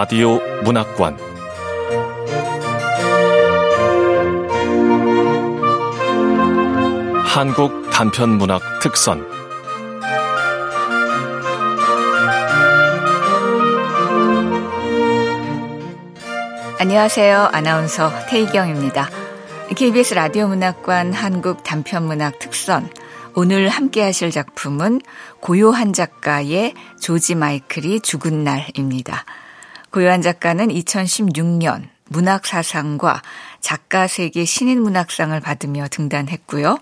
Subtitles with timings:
[0.00, 1.18] 라디오 문학관
[7.24, 9.26] 한국 단편 문학 특선
[16.78, 17.48] 안녕하세요.
[17.52, 19.10] 아나운서 태희경입니다.
[19.74, 22.88] KBS 라디오 문학관 한국 단편 문학 특선
[23.34, 25.00] 오늘 함께 하실 작품은
[25.40, 29.24] 고요한 작가의 조지 마이클이 죽은 날입니다.
[29.90, 33.22] 고요한 작가는 2016년 문학사상과
[33.60, 36.78] 작가 세계 신인 문학상을 받으며 등단했고요.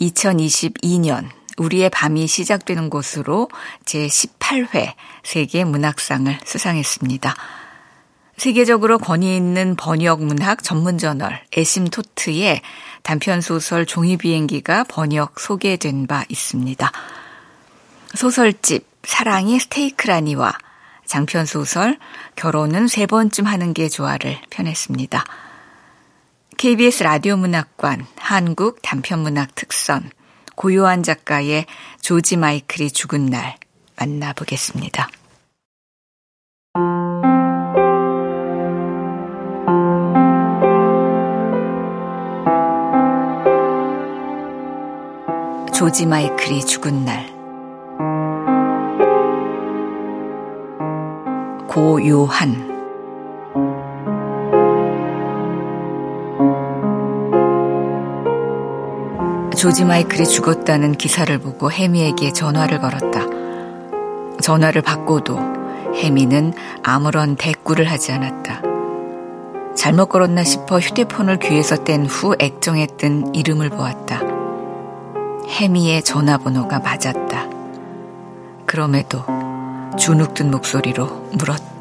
[0.00, 3.48] 2022년 우리의 밤이 시작되는 곳으로
[3.84, 7.34] 제18회 세계 문학상을 수상했습니다.
[8.36, 12.62] 세계적으로 권위 있는 번역 문학 전문 저널 에심 토트에
[13.02, 16.90] 단편 소설 종이 비행기가 번역 소개된 바 있습니다.
[18.14, 20.54] 소설집 사랑이 스테이크라니와
[21.06, 21.98] 장편 소설
[22.36, 25.24] 결혼은 세 번쯤 하는 게 좋아를 펴냈습니다.
[26.56, 30.10] KBS 라디오 문학관 한국 단편 문학 특선
[30.56, 31.66] 고요한 작가의
[32.00, 33.56] 조지 마이클이 죽은 날
[33.96, 35.08] 만나보겠습니다.
[45.74, 47.33] 조지 마이클이 죽은 날
[51.74, 52.70] 고요한
[59.58, 63.22] 조지 마이클이 죽었다는 기사를 보고 해미에게 전화를 걸었다.
[64.40, 65.36] 전화를 받고도
[65.96, 66.52] 해미는
[66.84, 68.62] 아무런 대꾸를 하지 않았다.
[69.74, 74.20] 잘못 걸었나 싶어 휴대폰을 귀에서 뗀 후 액정했던 이름을 보았다.
[75.48, 77.48] 해미의 전화번호가 맞았다.
[78.64, 79.24] 그럼에도
[79.96, 81.73] 주눅든 목소리로 물었다.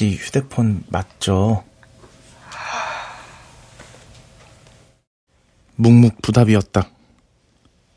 [0.00, 1.62] 씨 휴대폰 맞죠?
[5.76, 6.88] 묵묵부답이었다.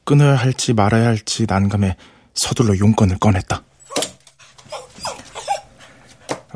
[0.04, 1.96] 끊어야 할지 말아야 할지 난감해
[2.34, 3.64] 서둘러 용건을 꺼냈다.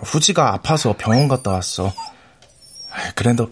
[0.03, 1.93] 후지가 아파서 병원 갔다 왔어.
[3.15, 3.49] 그래도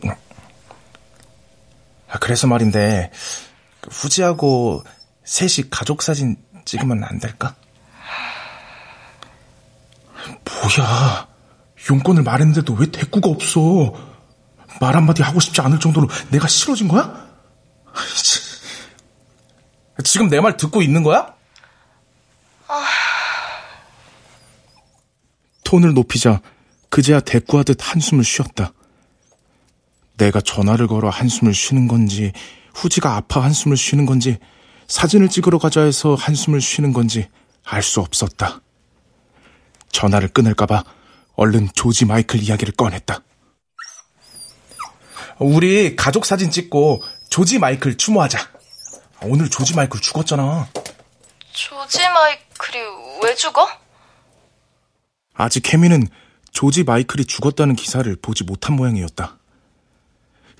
[2.10, 3.10] 아, 그래서 말인데
[3.90, 4.84] 후지하고
[5.24, 6.36] 셋이 가족 사진
[6.66, 7.56] 찍으면 안 될까?
[10.44, 11.35] 뭐야?
[11.90, 13.94] 용건을 말했는데도 왜 대꾸가 없어?
[14.82, 17.26] 말 한마디 하고 싶지 않을 정도로 내가 싫어진 거야?
[20.04, 21.34] 지금 내 말 듣고 있는 거야?
[22.68, 22.86] 아...
[25.64, 26.42] 톤을 높이자
[26.90, 28.74] 그제야 대꾸하듯 한숨을 쉬었다.
[30.18, 32.32] 내가 전화를 걸어 한숨을 쉬는 건지,
[32.74, 34.38] 후지가 아파 한숨을 쉬는 건지,
[34.88, 37.28] 사진을 찍으러 가자 해서 한숨을 쉬는 건지
[37.64, 38.62] 알 수 없었다.
[39.92, 40.84] 전화를 끊을까봐
[41.36, 43.20] 얼른 조지 마이클 이야기를 꺼냈다.
[45.40, 48.40] 우리 가족 사진 찍고 조지 마이클 추모하자.
[49.24, 50.68] 오늘 조지 마이클 죽었잖아.
[51.52, 52.84] 조지 마이클이
[53.24, 53.68] 왜 죽어?
[55.34, 56.08] 아직 케미는
[56.52, 59.38] 조지 마이클이 죽었다는 기사를 보지 못한 모양이었다.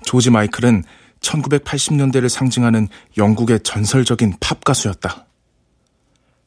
[0.04, 0.84] 조지 마이클은
[1.20, 5.25] 1980년대를 상징하는 영국의 전설적인 팝 가수였다.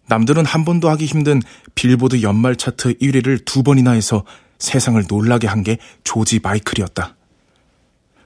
[0.10, 1.42] 남들은 한 번도 하기 힘든
[1.76, 4.26] 빌보드 연말 차트 1위를 두 번이나 해서
[4.58, 7.16] 세상을 놀라게 한 게 조지 마이클이었다.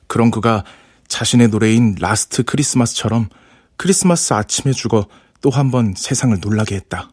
[0.07, 0.63] 그런 그가
[1.07, 3.27] 자신의 노래인 라스트 크리스마스처럼
[3.77, 5.07] 크리스마스 아침에 죽어
[5.41, 7.11] 또 한 번 세상을 놀라게 했다.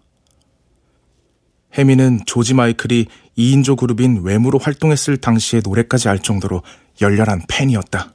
[1.74, 3.06] 해미는 조지 마이클이
[3.36, 6.62] 2인조 그룹인 Wham으로 활동했을 당시의 노래까지 알 정도로
[7.00, 8.14] 열렬한 팬이었다.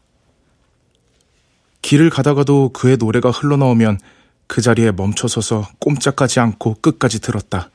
[1.82, 4.00] 길을 가다가도 그의 노래가 흘러나오면
[4.48, 7.70] 그 자리에 멈춰서서 꼼짝하지 않고 끝까지 들었다.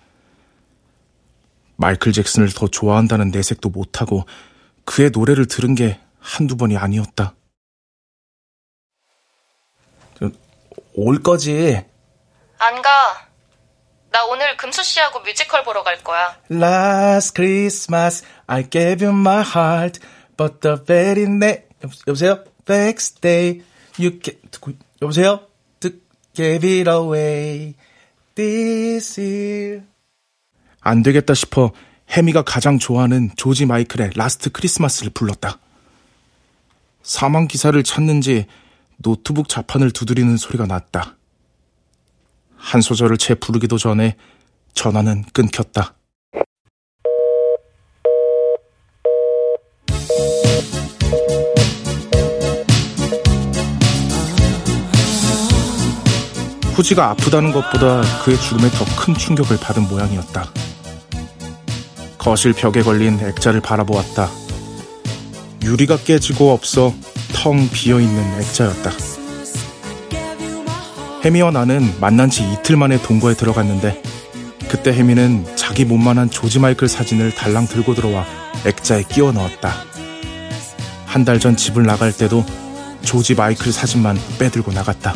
[1.76, 4.26] 마이클 잭슨을 더 좋아한다는 내색도 못하고
[4.84, 7.34] 그의 노래를 들은 게 한두 번이 아니었다.
[10.94, 11.82] 올 거지?
[12.58, 12.90] 안 가.
[14.10, 16.36] 나 오늘 금수 씨하고 뮤지컬 보러 갈 거야.
[16.50, 20.00] Last Christmas I gave you my heart,
[20.36, 21.68] but the very next
[22.06, 22.44] 여보세요?
[22.68, 23.62] Next day
[23.98, 24.40] you get
[25.00, 25.49] 여보세요?
[26.34, 27.74] Gave it away
[28.34, 29.82] this year.
[30.80, 31.72] 안 되겠다 싶어
[32.08, 35.58] 해미가 가장 좋아하는 조지 마이클의 라스트 크리스마스를 불렀다.
[37.02, 38.46] 사망 기사를 찾는지
[38.96, 41.16] 노트북 자판을 두드리는 소리가 났다.
[42.56, 44.16] 한 소절을 채 부르기도 전에
[44.74, 45.94] 전화는 끊겼다.
[56.80, 60.50] 후지가 아프다는 것보다 그의 죽음에 더 큰 충격을 받은 모양이었다.
[62.16, 64.30] 거실 벽에 걸린 액자를 바라보았다.
[65.62, 66.94] 유리가 깨지고 없어
[67.34, 68.90] 텅 비어있는 액자였다.
[71.24, 74.02] 해미와 나는 만난 지 이틀 만에 동거에 들어갔는데
[74.70, 78.24] 그때 해미는 자기 몸만한 조지 마이클 사진을 달랑 들고 들어와
[78.64, 79.84] 액자에 끼워 넣었다.
[81.06, 82.44] 한 달 전 집을 나갈 때도
[83.02, 85.14] 조지 마이클 사진만 빼들고 나갔다.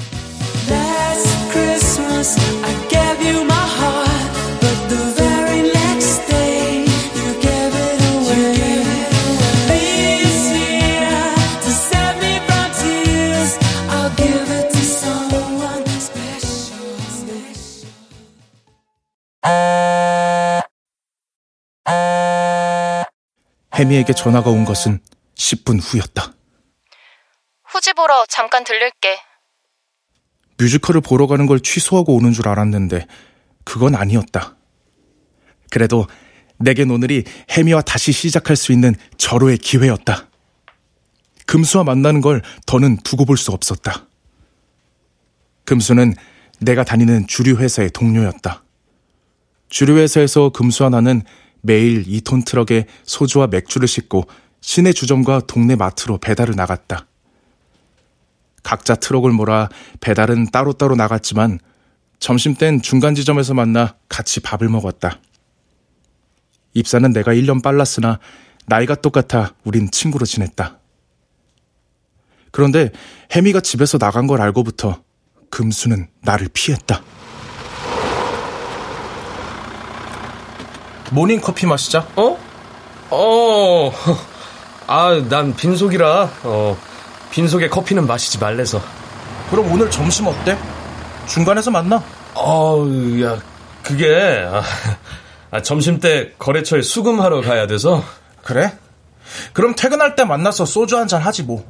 [23.74, 25.00] 해미에게 전화가 온 것은
[25.36, 26.32] 10분 후였다.
[27.64, 29.18] 후지 보러 잠깐 들릴게.
[30.58, 33.06] 뮤지컬을 보러 가는 걸 취소하고 오는 줄 알았는데
[33.64, 34.56] 그건 아니었다.
[35.70, 36.06] 그래도
[36.58, 40.28] 내겐 오늘이 해미와 다시 시작할 수 있는 절호의 기회였다.
[41.46, 44.06] 금수와 만나는 걸 더는 두고 볼 수 없었다.
[45.64, 46.14] 금수는
[46.60, 48.62] 내가 다니는 주류 회사의 동료였다.
[49.68, 51.22] 주류 회사에서 금수와 나는
[51.66, 54.24] 매일 2톤 트럭에 소주와 맥주를 싣고
[54.60, 57.06] 시내 주점과 동네 마트로 배달을 나갔다.
[58.62, 59.70] 각자 트럭을 몰아
[60.00, 61.58] 배달은 따로따로 나갔지만
[62.18, 65.20] 점심 땐 중간 지점에서 만나 같이 밥을 먹었다.
[66.74, 68.18] 입사는 내가 1년 빨랐으나
[68.66, 70.78] 나이가 똑같아 우린 친구로 지냈다.
[72.50, 72.90] 그런데
[73.32, 75.02] 해미가 집에서 나간 걸 알고부터
[75.50, 77.02] 금수는 나를 피했다.
[81.10, 82.06] 모닝 커피 마시자.
[82.16, 82.38] 어?
[83.10, 83.92] 어.
[84.86, 86.30] 아, 난 빈속이라.
[86.44, 86.76] 어.
[87.30, 88.80] 빈속에 커피는 마시지 말래서.
[89.50, 90.56] 그럼 오늘 점심 어때?
[91.26, 92.02] 중간에서 만나.
[92.34, 93.38] 어우, 야,
[93.82, 94.62] 그게 아,
[95.50, 98.02] 아, 점심 때 거래처에 수금하러 가야 돼서.
[98.42, 98.72] 그래?
[99.52, 101.64] 그럼 퇴근할 때 만나서 소주 한 잔 하지 뭐.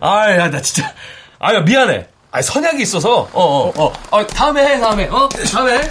[0.00, 0.92] 아, 야, 나 진짜.
[1.38, 2.06] 아, 야, 미안해.
[2.30, 3.28] 아, 선약이 있어서.
[3.32, 3.92] 어, 어, 어.
[4.10, 5.06] 어 다음에 해, 다음에.
[5.08, 5.90] 어, 다음에.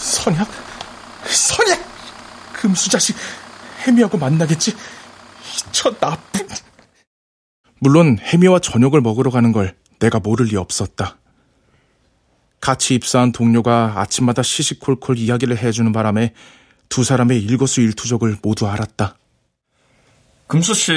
[0.00, 0.04] 해.
[0.04, 0.48] 선약?
[1.26, 1.80] 선약!
[2.54, 3.16] 금수 자식
[3.82, 4.74] 해미하고 만나겠지?
[5.72, 6.48] 저 나쁜...
[7.78, 11.16] 물론 해미와 저녁을 먹으러 가는 걸 내가 모를 리 없었다.
[12.60, 16.34] 같이 입사한 동료가 아침마다 시시콜콜 이야기를 해주는 바람에
[16.90, 19.16] 두 사람의 일거수일투족을 모두 알았다.
[20.46, 20.92] 금수 씨,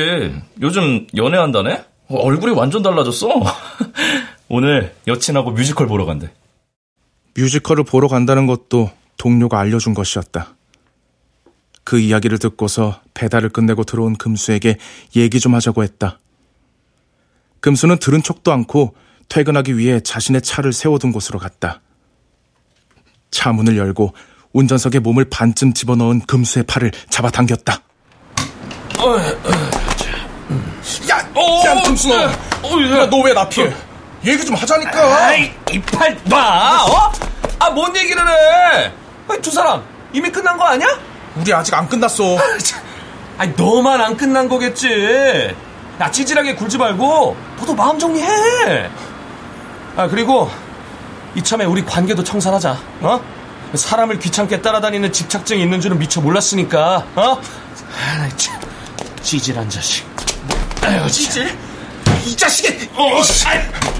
[0.61, 1.85] 요즘 연애한다네?
[2.09, 3.29] 얼굴이 완전 달라졌어.
[4.49, 6.33] 오늘 여친하고 뮤지컬 보러 간대.
[7.35, 10.55] 뮤지컬을 보러 간다는 것도 동료가 알려준 것이었다.
[11.83, 14.77] 그 이야기를 듣고서 배달을 끝내고 들어온 금수에게
[15.15, 16.19] 얘기 좀 하자고 했다.
[17.59, 18.95] 금수는 들은 척도 않고
[19.29, 21.81] 퇴근하기 위해 자신의 차를 세워둔 곳으로 갔다.
[23.31, 24.13] 차 문을 열고
[24.53, 27.81] 운전석에 몸을 반쯤 집어넣은 금수의 팔을 잡아당겼다.
[31.09, 32.31] 야, 어, 야, 금수야,
[32.61, 33.73] 어, 너왜 나 피해?
[34.25, 35.25] 얘기 좀 하자니까.
[35.27, 37.11] 아이, 이팔 봐, 어?
[37.59, 38.91] 아, 뭔 얘기를 해?
[39.41, 40.87] 두 사람 이미 끝난 거 아니야?
[41.35, 42.37] 우리 아직 안 끝났어.
[43.37, 45.53] 아니 너만 안 끝난 거겠지.
[45.99, 48.89] 야 찌질하게 굴지 말고 너도 마음 정리해.
[49.97, 50.49] 아 그리고
[51.35, 52.77] 이참에 우리 관계도 청산하자.
[53.01, 53.21] 어?
[53.73, 57.05] 사람을 귀찮게 따라다니는 집착증이 있는 줄은 미처 몰랐으니까.
[57.15, 57.41] 어?
[57.41, 58.59] 아, 참,
[59.23, 60.05] 찌질한 자식.
[60.83, 61.57] 아유, 찌질?
[62.25, 62.89] 이 자식이!
[62.95, 63.21] 어,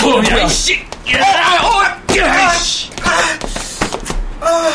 [0.02, 0.76] 뭐야, 이씨!
[1.14, 2.90] 야, 어, 야, 씨!
[4.40, 4.70] 아.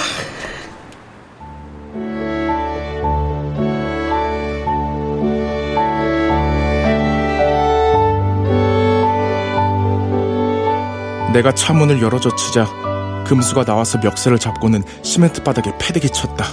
[11.33, 16.47] 내가 차문을 열어젖히자 금수가 나와서 멱살을 잡고는 시멘트 바닥에 패대기 쳤다.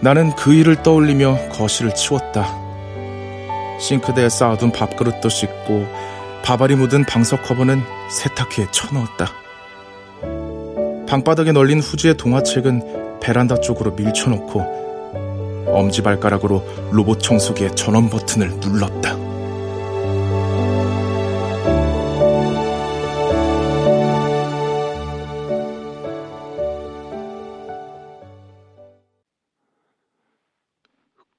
[0.00, 2.65] 나는 그 일을 떠올리며 거실을 치웠다.
[3.78, 5.86] 싱크대에 쌓아둔 밥그릇도 씻고
[6.44, 9.26] 밥알이 묻은 방석 커버는 세탁기에 쳐넣었다.
[11.06, 19.16] 방바닥에 널린 후지의 동화책은 베란다 쪽으로 밀쳐놓고 엄지발가락으로 로봇 청소기의 전원 버튼을 눌렀다.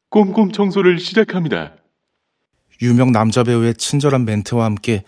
[0.10, 1.76] 꼼꼼 청소를 시작합니다.
[2.82, 5.04] 유명 남자 배우의 친절한 멘트와 함께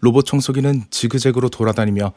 [0.00, 2.12] 로봇 청소기는 지그재그로 돌아다니며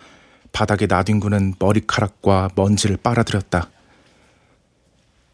[0.51, 3.69] 바닥에 나뒹구는 머리카락과 먼지를 빨아들였다.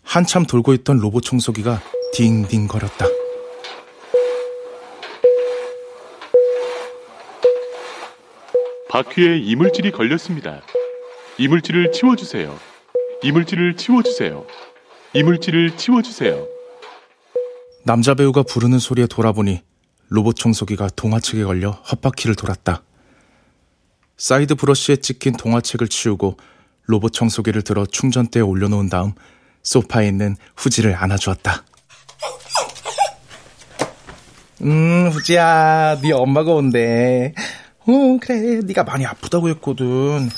[0.03, 1.81] 한참 돌고 있던 로봇 청소기가
[2.13, 3.05] 딩딩거렸다.
[8.89, 10.61] 바퀴에 이물질이 걸렸습니다.
[11.39, 12.55] 이물질을 치워주세요.
[13.23, 14.45] 이물질을 치워주세요.
[15.13, 16.52] 이물질을 치워주세요.
[17.85, 19.61] 남자 배우가 부르는 소리에 돌아보니
[20.07, 22.83] 로봇 청소기가 동화책에 걸려 헛바퀴를 돌았다.
[24.15, 26.37] 사이드 브러쉬에 찍힌 동화책을 치우고
[26.85, 29.13] 로봇 청소기를 들어 충전대에 올려놓은 다음
[29.63, 31.65] 소파에 있는 후지를 안아주었다.
[34.61, 37.33] 음, 후지야, 네 엄마가 온대.
[37.79, 40.29] 어, 그래, 네가 많이 아프다고 했거든.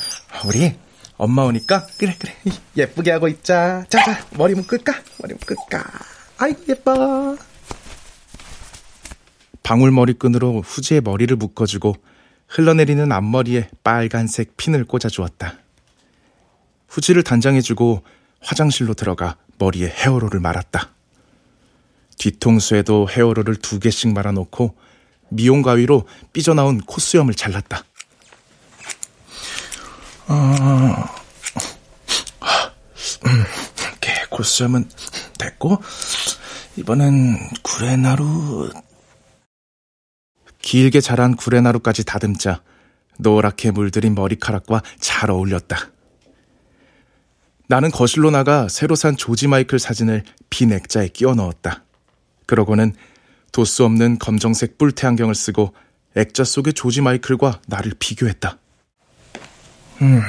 [0.48, 0.74] 우리
[1.18, 2.34] 엄마 오니까 그래 그래
[2.76, 3.86] 예쁘게 하고 있자.
[3.90, 4.94] 자자 머리 묶을까?
[5.22, 6.15] 머리 묶을까?
[6.38, 7.38] 아이 예뻐.
[9.64, 11.96] 방울 머리끈으로 후지의 머리를 묶어주고
[12.48, 15.58] 흘러내리는 앞머리에 빨간색 핀을 꽂아주었다.
[16.88, 18.04] 후지를 단장해주고
[18.42, 20.92] 화장실로 들어가 머리에 헤어롤을 말았다.
[22.18, 24.76] 뒤통수에도 헤어롤을 두 개씩 말아놓고
[25.30, 27.84] 미용 가위로 삐져나온 콧수염을 잘랐다.
[30.28, 30.36] 어,
[33.26, 33.46] 음,
[33.80, 34.90] 이렇게 콧수염은
[35.38, 35.82] 됐고
[36.78, 38.72] 이번엔 구레나루
[40.60, 42.62] 길게 자란 구레나루까지 다듬자
[43.20, 45.92] 노랗게 물들인 머리카락과 잘 어울렸다.
[47.68, 51.84] 나는 거실로 나가 새로 산 조지 마이클 사진을 빈 액자에 끼워 넣었다.
[52.46, 52.94] 그러고는
[53.52, 55.74] 도수 없는 검정색 뿔테 안경을 쓰고
[56.16, 58.58] 액자 속의 조지 마이클과 나를 비교했다.
[60.02, 60.22] 음,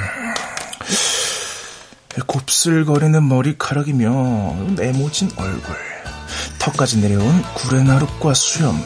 [2.25, 5.75] 곱슬거리는 머리카락이며 네모진 얼굴,
[6.59, 8.81] 턱까지 내려온 구레나룻과 수염,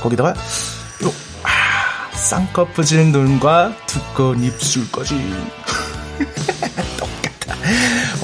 [0.00, 1.12] 거기다가 요
[1.42, 5.14] 아, 쌍꺼풀진 눈과 두꺼운 입술까지
[6.98, 7.56] 똑같다.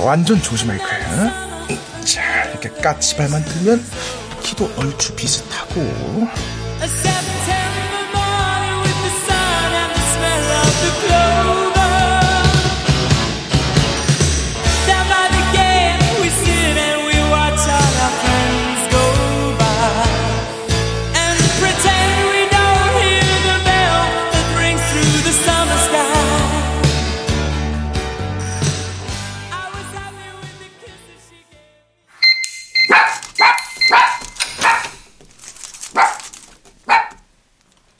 [0.02, 0.87] 완전 마이클.
[2.04, 3.85] 자, 이렇게 까치발만 들면
[4.42, 6.28] 키도 얼추 비슷하고.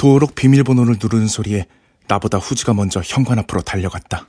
[0.03, 1.65] 도록 비밀번호를 누르는 소리에
[2.09, 4.27] 나보다 후지가 먼저 현관 앞으로 달려갔다.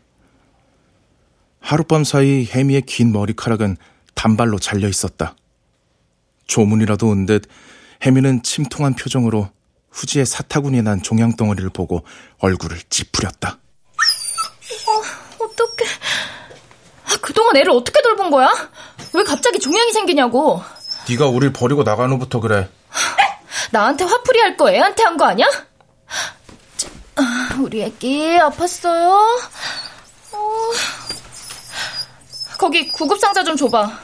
[1.62, 3.77] 하룻밤 사이 해미의 긴 머리카락은
[4.13, 5.36] 단발로 잘려 있었다.
[6.46, 7.48] 조문이라도 온 듯
[8.03, 9.50] 해미는 침통한 표정으로
[9.89, 12.03] 후지의 사타구니에 난 종양 덩어리를 보고
[12.38, 13.58] 얼굴을 찌푸렸다.
[13.58, 15.89] 어, 어떡해.
[17.06, 18.48] 아, 그동안 애를 어떻게 돌본 거야?
[19.15, 20.62] 왜 갑자기 종양이 생기냐고.
[21.10, 22.70] 네가 우릴 버리고 나간 후부터 그래.
[23.72, 25.48] 나한테 화풀이 할 거 애한테 한 거 아니야?
[27.15, 29.12] 아, 우리 애기 아팠어요?
[30.31, 30.72] 어...
[32.57, 34.00] 거기 구급상자 좀 줘봐.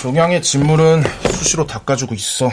[0.00, 1.02] 종양의 진물은
[1.38, 2.46] 수시로 닦아주고 있어.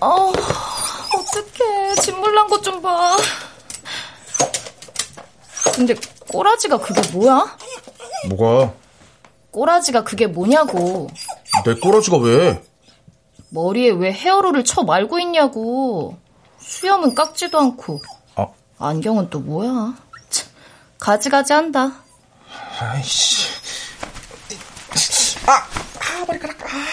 [0.00, 1.94] 어, 어떡해.
[2.02, 3.16] 진물 난 것 좀 봐.
[5.74, 5.94] 근데
[6.28, 7.56] 꼬라지가 그게 뭐야?
[8.28, 8.72] 뭐가?
[9.50, 11.08] 꼬라지가 그게 뭐냐고.
[11.64, 12.62] 내 꼬라지가 왜?
[13.56, 16.18] 머리에 왜 헤어롤을 쳐 말고 있냐고.
[16.58, 18.02] 수염은 깎지도 않고.
[18.36, 18.54] 어?
[18.78, 19.96] 안경은 또 뭐야?
[20.28, 20.48] 참,
[20.98, 22.02] 가지가지 한다.
[22.78, 23.48] 아이씨.
[25.46, 25.52] 아!
[25.52, 26.62] 아, 머리카락.
[26.64, 26.86] 아.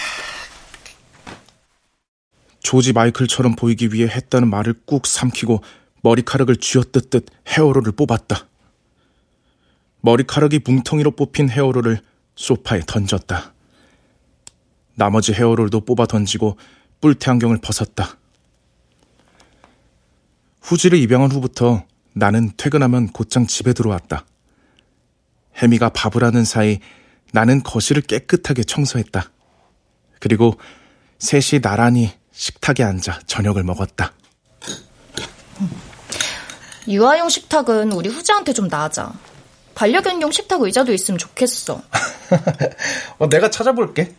[2.60, 5.62] 조지 마이클처럼 보이기 위해 했다는 말을 꾹 삼키고
[6.00, 8.48] 머리카락을 쥐어뜯듯 헤어롤을 뽑았다.
[10.00, 12.00] 머리카락이 뭉텅이로 뽑힌 헤어롤을
[12.36, 13.53] 소파에 던졌다.
[14.94, 16.56] 나머지 헤어롤도 뽑아 던지고
[17.00, 18.16] 뿔테 안경을 벗었다.
[20.62, 21.84] 후지를 입양한 후부터
[22.14, 24.24] 나는 퇴근하면 곧장 집에 들어왔다.
[25.56, 26.80] 해미가 밥을 하는 사이
[27.32, 29.30] 나는 거실을 깨끗하게 청소했다.
[30.20, 30.54] 그리고
[31.18, 34.12] 셋이 나란히 식탁에 앉아 저녁을 먹었다.
[36.88, 39.12] 유아용 식탁은 우리 후지한테 좀 놔자.
[39.74, 41.82] 반려견용 식탁 의자도 있으면 좋겠어.
[43.18, 44.14] 어, 내가 찾아볼게.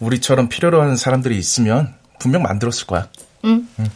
[0.00, 3.08] 우리처럼 필요로 하는 사람들이 있으면 분명 만들었을 거야.
[3.44, 3.68] 응.
[3.78, 3.86] 응.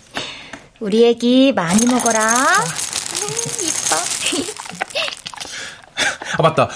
[0.80, 2.34] 우리 애기 많이 먹어라.
[2.34, 3.26] 음,
[3.62, 3.96] 이뻐.
[6.38, 6.68] 아 맞다.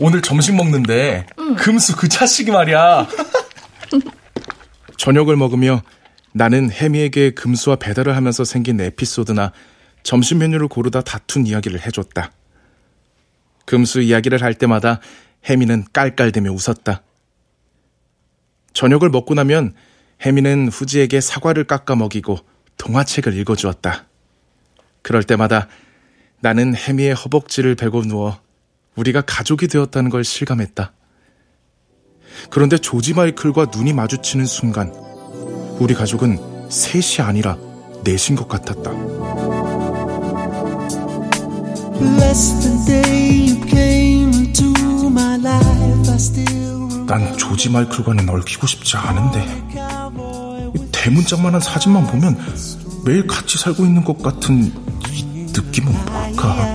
[0.00, 1.56] 오늘 점심 먹는데 응.
[1.56, 3.08] 금수 그 자식이 말이야.
[4.96, 5.82] 저녁을 먹으며
[6.32, 9.52] 나는 혜미에게 금수와 배달을 하면서 생긴 에피소드나
[10.02, 12.32] 점심 메뉴를 고르다 다툰 이야기를 해줬다.
[13.64, 15.00] 금수 이야기를 할 때마다
[15.48, 17.02] 혜미는 깔깔대며 웃었다.
[18.78, 19.74] 저녁을 먹고 나면
[20.24, 22.38] 혜미는 후지에게 사과를 깎아 먹이고
[22.76, 24.06] 동화책을 읽어주었다.
[25.02, 25.66] 그럴 때마다
[26.38, 28.40] 나는 혜미의 허벅지를 베고 누워
[28.94, 30.92] 우리가 가족이 되었다는 걸 실감했다.
[32.50, 34.92] 그런데 조지 마이클과 눈이 마주치는 순간
[35.80, 37.58] 우리 가족은 셋이 아니라
[38.04, 38.92] 넷인 것 같았다.
[47.08, 49.42] 난 조지 마이클과는 얽히고 싶지 않은데
[50.92, 52.38] 대문짝만한 사진만 보면
[53.06, 54.70] 매일 같이 살고 있는 것 같은
[55.10, 55.24] 이
[55.54, 56.74] 느낌은 뭘까?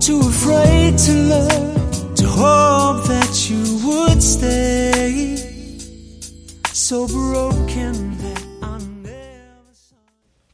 [0.00, 5.49] Too afraid to love, to hope that you would stay.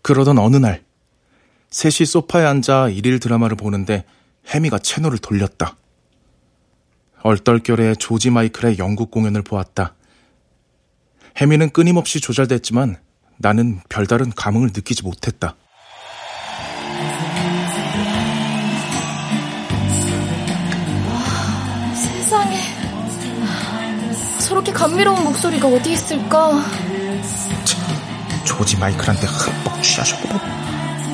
[0.02, 0.84] 그러던 어느 날.
[1.70, 4.04] 셋이 소파에 앉아 일일 드라마를 보는데
[4.46, 5.78] 해미가 채널을 돌렸다.
[7.22, 9.94] 얼떨결에 조지 마이클의 영국 공연을 보았다.
[11.38, 12.98] 해미는 끊임없이 조절됐지만
[13.38, 15.56] 나는 별다른 감흥을 느끼지 못했다.
[24.56, 26.62] 저렇게 감미로운 목소리가 어디 있을까?
[28.42, 30.30] 조지 마이클한테 흠뻑 취하셨고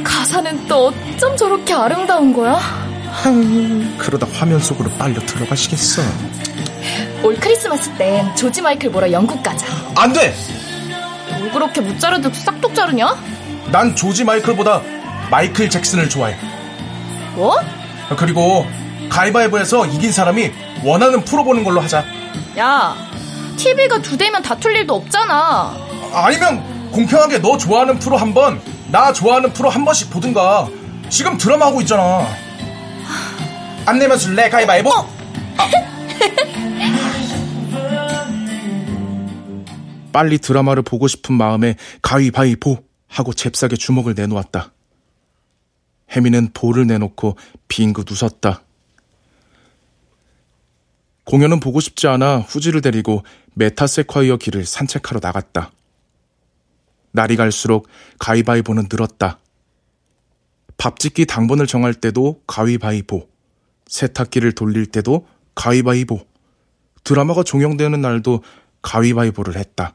[0.04, 2.60] 가사는 또 어쩜 저렇게 아름다운 거야?
[3.98, 6.02] 그러다 화면 속으로 빨려 들어가시겠어.
[7.24, 9.66] 올 크리스마스 땐 조지 마이클 보러 영국 가자.
[9.96, 10.32] 안 돼!
[11.40, 13.16] 뭘 그렇게 무자르듯 싹둑 자르냐?
[13.72, 14.82] 난 조지 마이클보다
[15.32, 16.36] 마이클 잭슨을 좋아해.
[17.34, 17.56] 뭐?
[18.16, 18.68] 그리고
[19.08, 20.52] 가위바위보에서 이긴 사람이
[20.84, 22.04] 원하는 프로 보는 걸로 하자.
[22.58, 22.94] 야,
[23.56, 25.76] TV가 두 대면 다툴 일도 없잖아.
[26.12, 28.60] 아니면 공평하게 너 좋아하는 프로 한 번,
[28.90, 30.68] 나 좋아하는 프로 한 번씩 보든가.
[31.08, 32.26] 지금 드라마 하고 있잖아.
[33.86, 34.90] 안 내면 줄래 가위바위보?
[34.90, 35.08] 어.
[35.58, 35.70] 아.
[40.12, 44.72] 빨리 드라마를 보고 싶은 마음에 가위바위보 하고 잽싸게 주먹을 내놓았다.
[46.14, 47.36] 혜미는 볼을 내놓고
[47.68, 48.62] 빙긋 웃었다.
[51.24, 53.22] 공연은 보고 싶지 않아 후지를 데리고
[53.54, 55.70] 메타세콰이어 길을 산책하러 나갔다.
[57.12, 59.38] 날이 갈수록 가위바위보는 늘었다.
[60.78, 63.28] 밥짓기 당번을 정할 때도 가위바위보,
[63.86, 66.20] 세탁기를 돌릴 때도 가위바위보,
[67.04, 68.42] 드라마가 종영되는 날도
[68.80, 69.94] 가위바위보를 했다.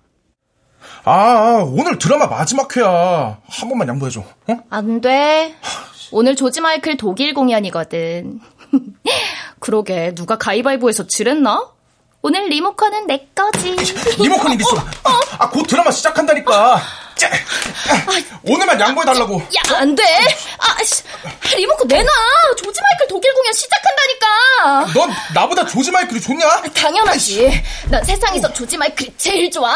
[1.03, 3.39] 아, 오늘 드라마 마지막 회야.
[3.45, 4.21] 한 번만 양보해줘.
[4.21, 4.57] 어?
[4.69, 5.55] 안 돼.
[6.11, 8.39] 오늘 조지 마이클 독일 공연이거든.
[9.59, 11.71] 그러게 누가 가위바위보에서 지랬나?
[12.21, 13.71] 오늘 리모컨은 내 거지.
[14.19, 14.77] 리모컨이 있어.
[15.03, 16.81] 아, 아, 곧 드라마 시작한다니까.
[17.15, 19.39] 짜, 아, 오늘만 양보해달라고.
[19.41, 20.03] 야, 안 돼.
[20.59, 22.05] 아, 리모컨 내놔.
[22.57, 24.93] 조지 마이클 독일 공연 시작한다니까.
[24.93, 26.61] 넌 나보다 조지 마이클이 좋냐?
[26.73, 27.63] 당연하지.
[27.89, 29.75] 난 세상에서 조지 마이클이 제일 좋아.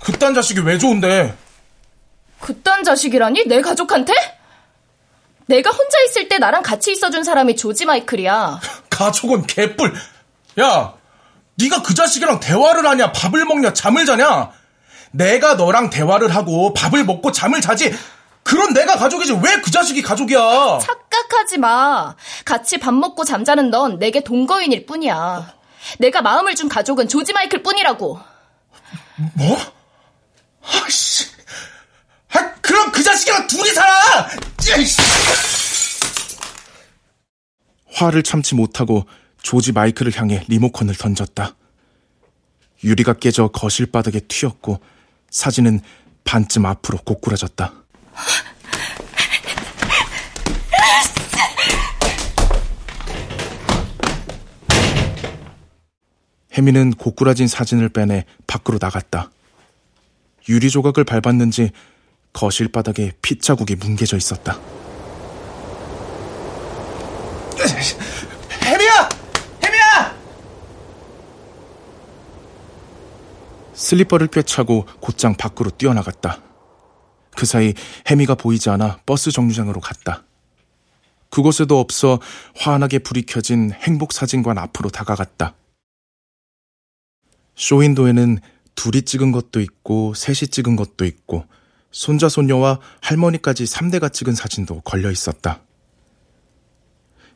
[0.00, 1.36] 그딴 자식이 왜 좋은데?
[2.40, 3.44] 그딴 자식이라니?
[3.46, 4.12] 내 가족한테?
[5.46, 8.60] 내가 혼자 있을 때 나랑 같이 있어준 사람이 조지 마이클이야.
[8.90, 9.94] 가족은 개뿔.
[10.60, 10.94] 야,
[11.56, 14.50] 네가 그 자식이랑 대화를 하냐, 밥을 먹냐, 잠을 자냐?
[15.10, 17.94] 내가 너랑 대화를 하고 밥을 먹고 잠을 자지.
[18.44, 20.78] 그런 내가 가족이지 왜 그 자식이 가족이야?
[20.80, 22.16] 착각하지 마.
[22.44, 25.54] 같이 밥 먹고 잠자는 넌 내게 동거인일 뿐이야.
[25.98, 28.18] 내가 마음을 준 가족은 조지 마이클 뿐이라고.
[29.34, 29.58] 뭐?
[30.86, 31.26] 아씨.
[32.34, 34.28] 아, 그럼 그 자식이랑 둘이 살아!
[37.86, 39.06] 화를 참지 못하고
[39.42, 41.56] 조지 마이클을 향해 리모컨을 던졌다.
[42.84, 44.80] 유리가 깨져 거실 바닥에 튀었고
[45.30, 45.80] 사진은
[46.24, 47.72] 반쯤 앞으로 고꾸라졌다.
[56.54, 59.30] 혜미는 고꾸라진 사진을 빼내 밖으로 나갔다.
[60.48, 61.70] 유리 조각을 밟았는지
[62.32, 64.58] 거실 바닥에 핏자국이 뭉개져 있었다.
[68.62, 69.08] 혜미야!
[69.64, 70.16] 혜미야!
[73.74, 76.40] 슬리퍼를 꿰차고 곧장 밖으로 뛰어나갔다.
[77.34, 77.74] 그 사이
[78.10, 80.24] 혜미가 보이지 않아 버스 정류장으로 갔다.
[81.30, 82.20] 그곳에도 없어
[82.56, 85.54] 환하게 불이 켜진 행복사진관 앞으로 다가갔다.
[87.54, 88.38] 쇼윈도에는
[88.74, 91.46] 둘이 찍은 것도 있고 셋이 찍은 것도 있고
[91.92, 95.60] 손자, 손녀와 할머니까지 3대가 찍은 사진도 걸려 있었다.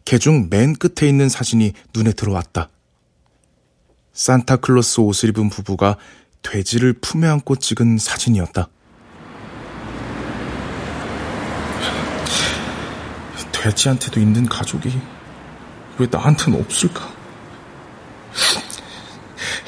[0.07, 2.71] 개중 맨 끝에 있는 사진이 눈에 들어왔다.
[4.13, 5.97] 산타클로스 옷을 입은 부부가
[6.43, 8.69] 돼지를 품에 안고 찍은 사진이었다.
[13.53, 14.99] 돼지한테도 있는 가족이
[15.99, 17.13] 왜 나한테는 없을까?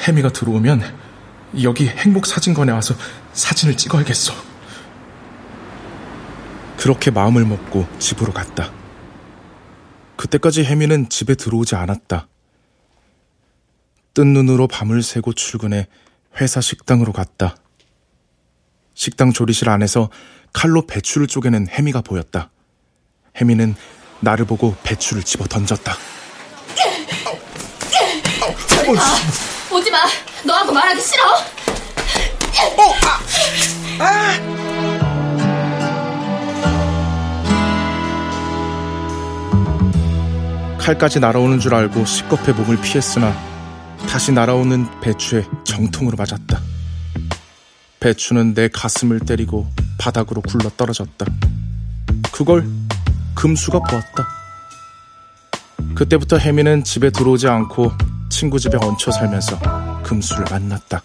[0.07, 0.83] 혜미가 들어오면
[1.63, 2.95] 여기 행복 사진관에 와서
[3.33, 4.48] 사진을 찍어야겠어.
[6.79, 8.73] 그렇게 마음을 먹고 집으로 갔다.
[10.17, 12.29] 그때까지 혜미는 집에 들어오지 않았다.
[14.15, 15.87] 뜬 눈으로 밤을 새고 출근해
[16.41, 17.57] 회사 식당으로 갔다.
[18.95, 20.09] 식당 조리실 안에서
[20.53, 22.51] 칼로 배추를 쪼개는 혜미가 보였다.
[23.41, 23.75] 혜미는
[24.21, 25.97] 나를 보고 배추를 집어 던졌다.
[28.69, 29.03] 저리 가.
[29.73, 30.07] 오지 마.
[30.45, 31.23] 너하고 말하기 싫어.
[40.89, 43.37] 칼까지 날아오는 줄 알고 시겁해 몸을 피했으나
[44.09, 46.59] 다시 날아오는 배추에 정통으로 맞았다.
[48.01, 51.27] 배추는 내 가슴을 때리고 바닥으로 굴러 떨어졌다.
[52.33, 52.67] 그걸
[53.35, 54.29] 금수가 보았다.
[55.95, 57.93] 그때부터 혜미는 집에 들어오지 않고
[58.31, 61.03] 친구 집에 얹혀 살면서 금수를 만났다.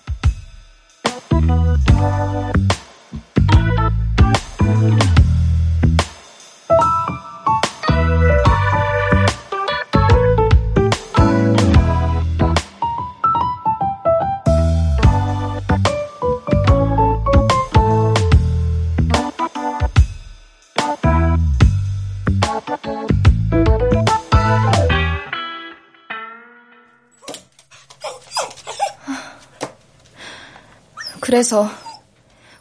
[31.43, 31.69] 그래서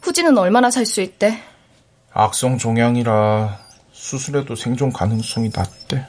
[0.01, 1.41] 후지는 얼마나 살 수 있대?
[2.11, 3.57] 악성 종양이라
[3.93, 6.05] 수술해도 생존 가능성이 낮대.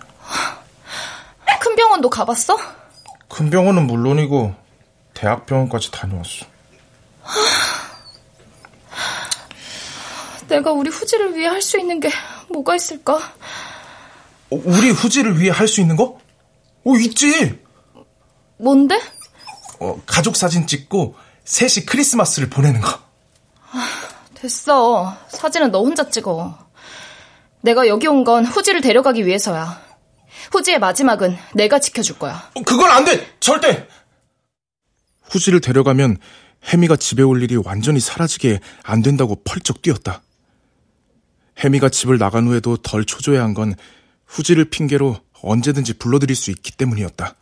[1.60, 2.58] 큰 병원도 가봤어?
[3.28, 4.52] 큰 병원은 물론이고
[5.14, 6.46] 대학병원까지 다녀왔어.
[10.48, 12.10] 내가 우리 후지를 위해 할 수 있는 게
[12.48, 13.14] 뭐가 있을까?
[14.50, 16.18] 어, 우리 후지를 위해 할 수 있는 거?
[16.84, 17.56] 어, 있지.
[18.56, 19.00] 뭔데?
[19.78, 22.98] 어, 가족 사진 찍고 셋이 크리스마스를 보내는 거.
[24.34, 25.16] 됐어.
[25.28, 26.58] 사진은 너 혼자 찍어.
[27.62, 29.82] 내가 여기 온 건 후지를 데려가기 위해서야.
[30.52, 32.50] 후지의 마지막은 내가 지켜줄 거야.
[32.54, 33.34] 어, 그건 안 돼!
[33.40, 33.86] 절대!
[35.22, 36.18] 후지를 데려가면
[36.66, 40.22] 혜미가 집에 올 일이 완전히 사라지게 안 된다고 펄쩍 뛰었다.
[41.62, 43.74] 혜미가 집을 나간 후에도 덜 초조해한 건
[44.26, 47.34] 후지를 핑계로 언제든지 불러들일 수 있기 때문이었다.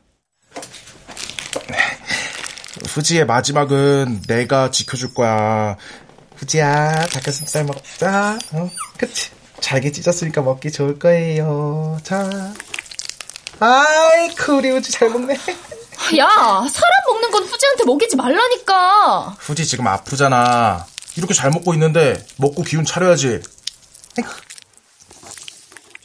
[2.92, 5.76] 후지의 마지막은 내가 지켜줄 거야.
[6.36, 8.38] 후지야, 닭가슴살 먹자.
[8.52, 9.30] 어, 그치?
[9.60, 11.98] 잘게 찢었으니까 먹기 좋을 거예요.
[12.02, 12.52] 자.
[13.60, 15.34] 아이쿠, 우리 후지 잘 먹네.
[16.18, 19.36] 야, 사람 먹는 건 후지한테 먹이지 말라니까.
[19.38, 20.84] 후지 지금 아프잖아.
[21.16, 23.40] 이렇게 잘 먹고 있는데 먹고 기운 차려야지.
[24.18, 24.30] 아이고.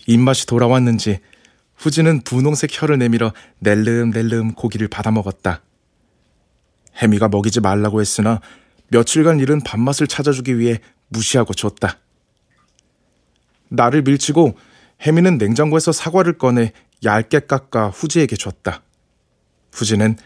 [0.06, 1.20] 입맛이 돌아왔는지
[1.76, 5.62] 후지는 분홍색 혀를 내밀어 낼름낼름 고기를 받아 먹었다.
[6.98, 8.42] 해미가 먹이지 말라고 했으나
[8.90, 10.80] 며칠간 잃은 밥맛을 찾아주기 위해
[11.10, 11.98] 무시하고 줬다.
[13.70, 14.58] 나를 밀치고
[15.02, 16.72] 해미는 냉장고에서 사과를 꺼내
[17.04, 18.82] 얇게 깎아 후지에게 줬다.
[19.72, 20.18] 후지는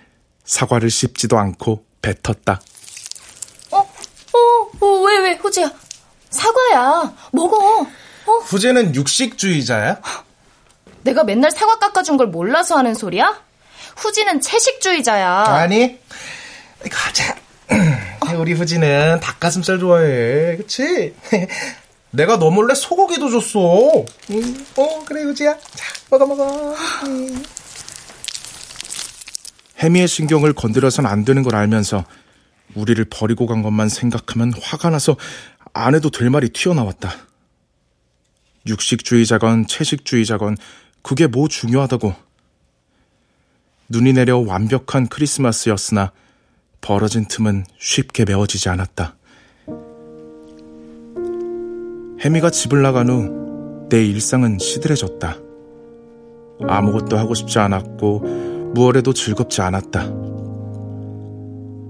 [0.43, 2.61] 사과를 씹지도 않고 뱉었다.
[3.71, 5.71] 어, 어, 어, 왜, 왜, 후지야.
[6.29, 7.13] 사과야.
[7.31, 7.81] 먹어.
[7.81, 8.31] 어?
[8.45, 10.01] 후지는 육식주의자야?
[11.03, 13.43] 내가 맨날 사과 깎아준 걸 몰라서 하는 소리야?
[13.97, 15.43] 후지는 채식주의자야.
[15.47, 15.99] 아니,
[16.89, 17.35] 가자.
[18.37, 20.57] 우리 후지는 닭가슴살 좋아해.
[20.57, 21.13] 그치?
[22.11, 24.05] 내가 너 몰래 소고기도 줬어.
[24.31, 25.57] 음, 어, 그래, 후지야.
[25.57, 26.75] 자, 먹어, 먹어.
[27.05, 27.43] 음.
[29.79, 32.05] 해미의 신경을 건드려선 안 되는 걸 알면서
[32.75, 35.15] 우리를 버리고 간 것만 생각하면 화가 나서
[35.73, 37.11] 안 해도 될 말이 튀어나왔다.
[38.67, 40.57] 육식주의자건 채식주의자건
[41.01, 42.13] 그게 뭐 중요하다고.
[43.89, 46.11] 눈이 내려 완벽한 크리스마스였으나
[46.81, 49.15] 벌어진 틈은 쉽게 메워지지 않았다.
[52.19, 53.41] 해미가 집을 나간 후
[53.91, 55.35] 내 일상은 시들해졌다.
[56.65, 58.19] 아무것도 하고 싶지 않았고
[58.73, 60.09] 무얼해도 즐겁지 않았다.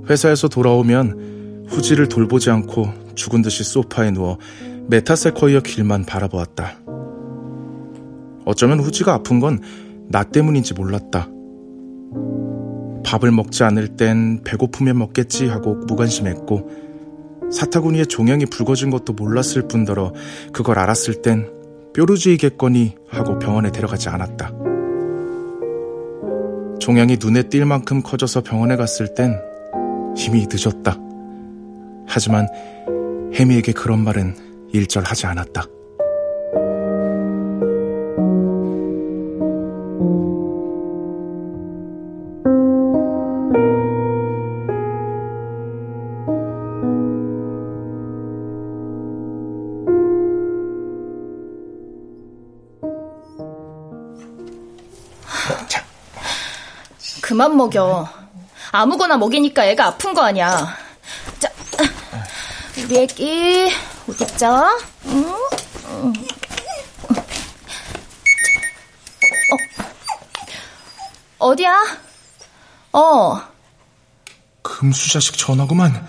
[0.09, 4.39] 회사에서 돌아오면 후지를 돌보지 않고 죽은 듯이 소파에 누워
[4.87, 6.79] 메타세쿼이아 길만 바라보았다.
[8.45, 9.59] 어쩌면 후지가 아픈 건
[10.11, 11.29] 나 때문인지 몰랐다.
[13.03, 16.69] 밥을 먹지 않을 땐 배고프면 먹겠지 하고 무관심했고
[17.51, 20.13] 사타구니에 종양이 불거진 것도 몰랐을 뿐더러
[20.53, 21.51] 그걸 알았을 땐
[21.93, 24.53] 뾰루지이겠거니 하고 병원에 데려가지 않았다.
[26.79, 29.39] 종양이 눈에 띌 만큼 커져서 병원에 갔을 땐
[30.17, 30.97] 이미 늦었다.
[32.07, 32.47] 하지만
[33.35, 34.35] 혜미에게 그런 말은
[34.73, 35.65] 일절 하지 않았다.
[57.41, 58.07] 그만 먹여.
[58.71, 60.77] 아무거나 먹이니까 애가 아픈 거 아니야.
[61.39, 61.49] 자,
[62.77, 63.71] 우리 애기
[64.05, 64.77] 옷 입자.
[65.05, 65.35] 응?
[65.87, 66.13] 응.
[71.39, 71.47] 어.
[71.49, 71.75] 어디야?
[72.93, 73.41] 어.
[74.61, 76.07] 금수 자식 전화구만.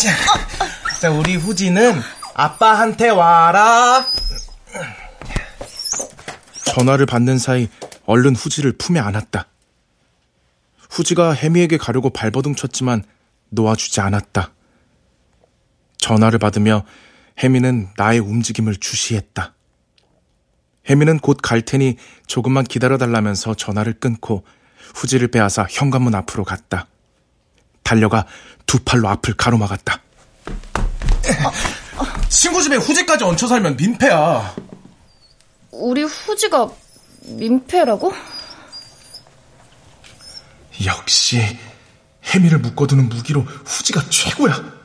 [0.00, 0.16] 자,
[1.00, 2.00] 자, 우리 후지는
[2.32, 4.06] 아빠한테 와라.
[6.64, 7.68] 전화를 받는 사이
[8.06, 9.47] 얼른 후지를 품에 안았다.
[10.98, 13.04] 후지가 해미에게 가려고 발버둥 쳤지만
[13.50, 14.52] 놓아주지 않았다.
[15.98, 16.84] 전화를 받으며
[17.38, 19.54] 해미는 나의 움직임을 주시했다.
[20.86, 24.44] 해미는 곧 갈 테니 조금만 기다려달라면서 전화를 끊고
[24.96, 26.88] 후지를 빼앗아 현관문 앞으로 갔다.
[27.84, 28.26] 달려가
[28.66, 30.02] 두 팔로 앞을 가로막았다.
[32.28, 34.56] 친구 집에 후지까지 얹혀 살면 민폐야.
[35.70, 36.68] 우리 후지가
[37.22, 38.12] 민폐라고?
[40.84, 41.40] 역시
[42.24, 44.78] 해미를 묶어두는 무기로 후지가 최고야.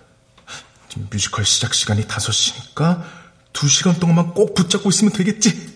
[1.10, 3.02] 뮤지컬 시작 시간이 5시니까
[3.54, 5.74] 2시간 동안만 꼭 붙잡고 있으면 되겠지.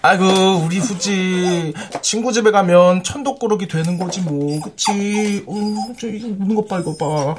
[0.00, 0.24] 아이고
[0.64, 1.74] 우리 후지.
[2.02, 4.60] 친구 집에 가면 천독거룩이 되는 거지 뭐.
[4.60, 5.44] 그치?
[5.46, 5.54] 어,
[6.00, 7.36] 저 이거 우는 것봐 이거 봐너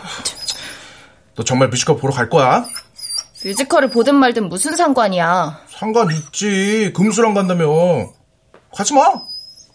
[1.45, 2.65] 정말 뮤지컬 보러 갈 거야?
[3.43, 5.61] 뮤지컬을 보든 말든 무슨 상관이야?
[5.69, 6.91] 상관 있지.
[6.93, 7.65] 금수랑 간다며.
[8.75, 9.01] 가지마.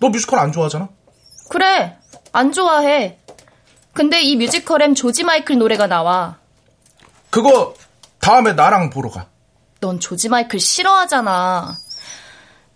[0.01, 0.89] 너 뮤지컬 안 좋아하잖아
[1.55, 1.97] 그래
[2.33, 3.17] 안 좋아해
[3.93, 6.39] 근데 이 뮤지컬엔 조지 마이클 노래가 나와
[7.31, 7.75] 그거
[8.19, 9.29] 다음에 나랑 보러 가
[9.81, 11.77] 넌 조지 마이클 싫어하잖아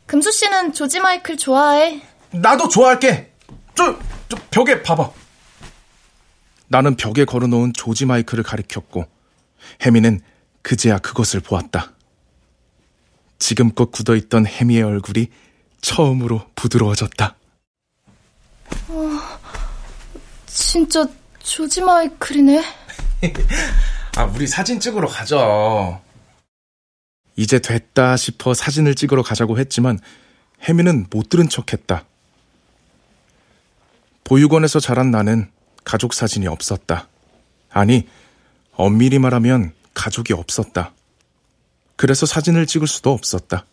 [0.07, 2.01] 금수 씨는 조지 마이클 좋아해?
[2.31, 3.31] 나도 좋아할게.
[3.75, 5.11] 저, 저 벽에 봐봐.
[6.69, 9.05] 나는 벽에 걸어놓은 조지 마이클을 가리켰고
[9.83, 10.21] 해미는
[10.63, 11.93] 그제야 그것을 보았다.
[13.39, 15.29] 지금껏 굳어있던 해미의 얼굴이
[15.83, 17.37] 처음으로 부드러워졌다.
[18.89, 19.21] 어,
[20.47, 21.07] 진짜
[21.41, 22.65] 조지 마이클이네.
[24.17, 26.01] 아, 우리 사진 찍으러 가자.
[27.37, 29.99] 이제 됐다 싶어 사진을 찍으러 가자고 했지만
[30.69, 32.05] 혜미는 못 들은 척 했다.
[34.25, 35.51] 보육원에서 자란 나는
[35.85, 37.09] 가족 사진이 없었다.
[37.71, 38.09] 아니,
[38.73, 40.93] 엄밀히 말하면 가족이 없었다.
[41.97, 43.65] 그래서 사진을 찍을 수도 없었다.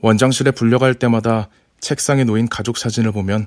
[0.00, 1.48] 원장실에 불려갈 때마다
[1.84, 3.46] 책상에 놓인 가족 사진을 보면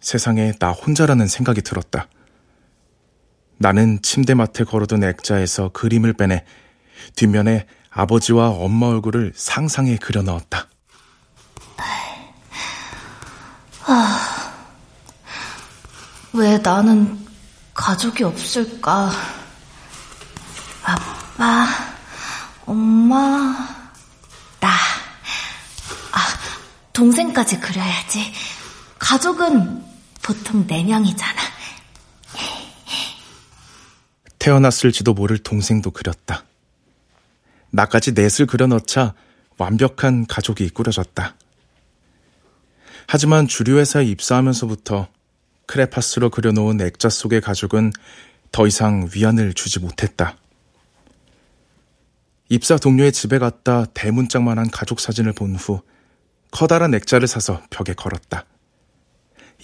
[0.00, 2.08] 세상에 나 혼자라는 생각이 들었다.
[3.58, 6.46] 나는 침대맡에 걸어둔 액자에서 그림을 빼내
[7.14, 10.66] 뒷면에 아버지와 엄마 얼굴을 상상해 그려 넣었다.
[13.84, 14.54] 아,
[16.32, 17.22] 왜 나는
[17.74, 19.10] 가족이 없을까?
[20.82, 21.66] 아빠,
[22.64, 23.18] 엄마,
[24.58, 24.68] 나.
[26.12, 26.18] 아,
[26.94, 28.32] 동생까지 그려야지.
[28.98, 29.82] 가족은
[30.22, 31.36] 보통 4명이잖아.
[34.38, 36.44] 태어났을지도 모를 동생도 그렸다.
[37.70, 39.14] 나까지 넷을 그려넣자
[39.58, 41.34] 완벽한 가족이 꾸려졌다.
[43.06, 45.08] 하지만 주류 회사에 입사하면서부터
[45.66, 47.92] 크레파스로 그려놓은 액자 속의 가족은
[48.52, 50.36] 더 이상 위안을 주지 못했다.
[52.50, 55.82] 입사 동료의 집에 갔다 대문짝만한 가족 사진을 본 후
[56.54, 58.44] 커다란 액자를 사서 벽에 걸었다.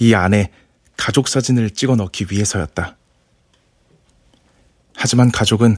[0.01, 0.51] 이 안에
[0.97, 2.97] 가족 사진을 찍어 넣기 위해서였다.
[4.97, 5.77] 하지만 가족은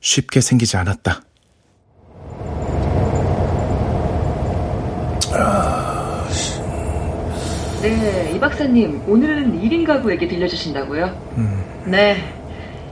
[0.00, 1.20] 쉽게 생기지 않았다.
[7.82, 11.34] 네, 이 박사님, 오늘은 1인 가구에게 들려주신다고요?
[11.36, 11.84] 음.
[11.86, 12.32] 네.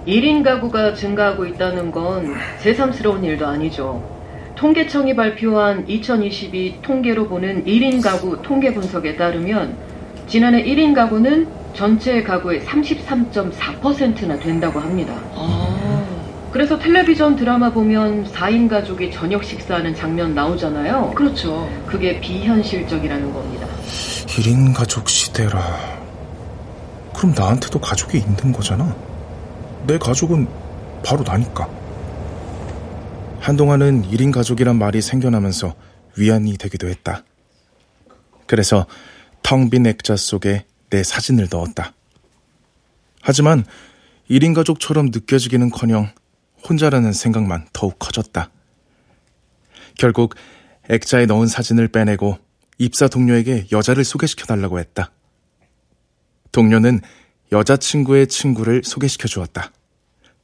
[0.06, 4.13] 1인 가구가 증가하고 있다는 건 새삼스러운 일도 아니죠.
[4.56, 9.76] 통계청이 발표한 2022 통계로 보는 1인 가구 통계 분석에 따르면
[10.26, 15.14] 지난해 1인 가구는 전체 가구의 33.4%나 된다고 합니다.
[15.34, 16.04] 아.
[16.52, 21.10] 그래서 텔레비전 드라마 보면 4인 가족이 저녁 식사하는 장면 나오잖아요.
[21.16, 21.68] 그렇죠.
[21.84, 23.66] 그게 비현실적이라는 겁니다.
[24.28, 25.60] 1인 가족 시대라.
[27.16, 28.94] 그럼 나한테도 가족이 있는 거잖아.
[29.84, 30.46] 내 가족은
[31.04, 31.68] 바로 나니까.
[33.44, 35.76] 한동안은 1인 가족이란 말이 생겨나면서
[36.16, 37.24] 위안이 되기도 했다.
[38.46, 38.86] 그래서
[39.42, 41.92] 텅 빈 액자 속에 내 사진을 넣었다.
[43.20, 43.66] 하지만
[44.30, 46.10] 1인 가족처럼 느껴지기는 커녕
[46.66, 48.50] 혼자라는 생각만 더욱 커졌다.
[49.98, 50.36] 결국
[50.88, 52.38] 액자에 넣은 사진을 빼내고
[52.78, 55.12] 입사 동료에게 여자를 소개시켜 달라고 했다.
[56.50, 57.02] 동료는
[57.52, 59.70] 여자친구의 친구를 소개시켜 주었다.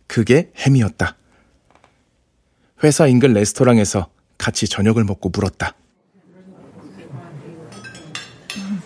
[0.06, 1.16] 그게 햄이었다.
[2.82, 5.74] 회사 인근 레스토랑에서 같이 저녁을 먹고 물었다.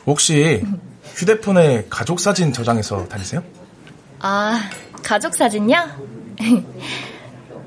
[0.06, 0.62] 혹시
[1.14, 3.42] 휴대폰에 가족 사진 저장해서 다니세요?
[4.18, 4.68] 아,
[5.02, 5.76] 가족 사진요?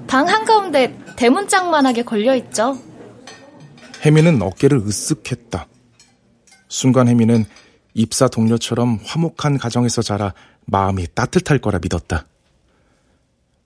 [0.07, 2.77] 방 한가운데 대문짝만하게 걸려있죠.
[4.05, 5.65] 혜미는 어깨를 으쓱했다.
[6.67, 7.45] 순간 혜미는
[7.93, 10.33] 입사 동료처럼 화목한 가정에서 자라
[10.65, 12.27] 마음이 따뜻할 거라 믿었다.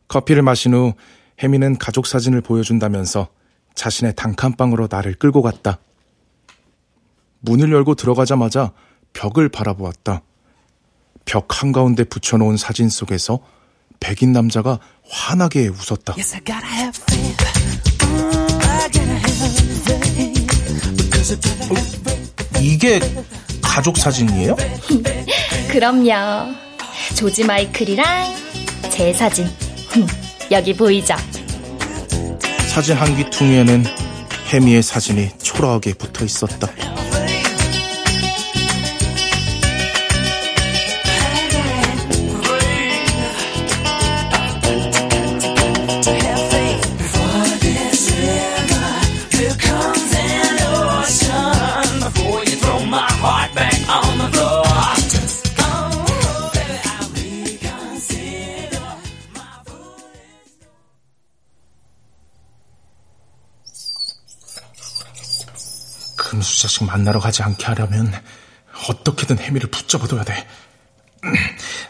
[0.08, 0.94] 커피를 마신 후
[1.42, 3.28] 혜미는 가족 사진을 보여준다면서
[3.74, 5.80] 자신의 단칸방으로 나를 끌고 갔다.
[7.40, 8.72] 문을 열고 들어가자마자
[9.14, 10.22] 벽을 바라보았다.
[11.26, 13.40] 벽 한가운데 붙여놓은 사진 속에서
[14.00, 16.14] 백인 남자가 환하게 웃었다.
[16.14, 16.18] 어,
[22.60, 23.00] 이게
[23.62, 24.56] 가족 사진이에요?
[25.72, 26.54] 그럼요.
[27.16, 28.36] 조지 마이클이랑
[28.92, 29.48] 제 사진.
[30.52, 31.16] 여기 보이죠?
[32.72, 33.84] 사진 한 귀퉁이에는
[34.48, 36.70] 해미의 사진이 초라하게 붙어 있었다.
[66.32, 68.14] 금수 자식 만나러 가지 않게 하려면
[68.88, 70.48] 어떻게든 해미를 붙잡아둬야 돼.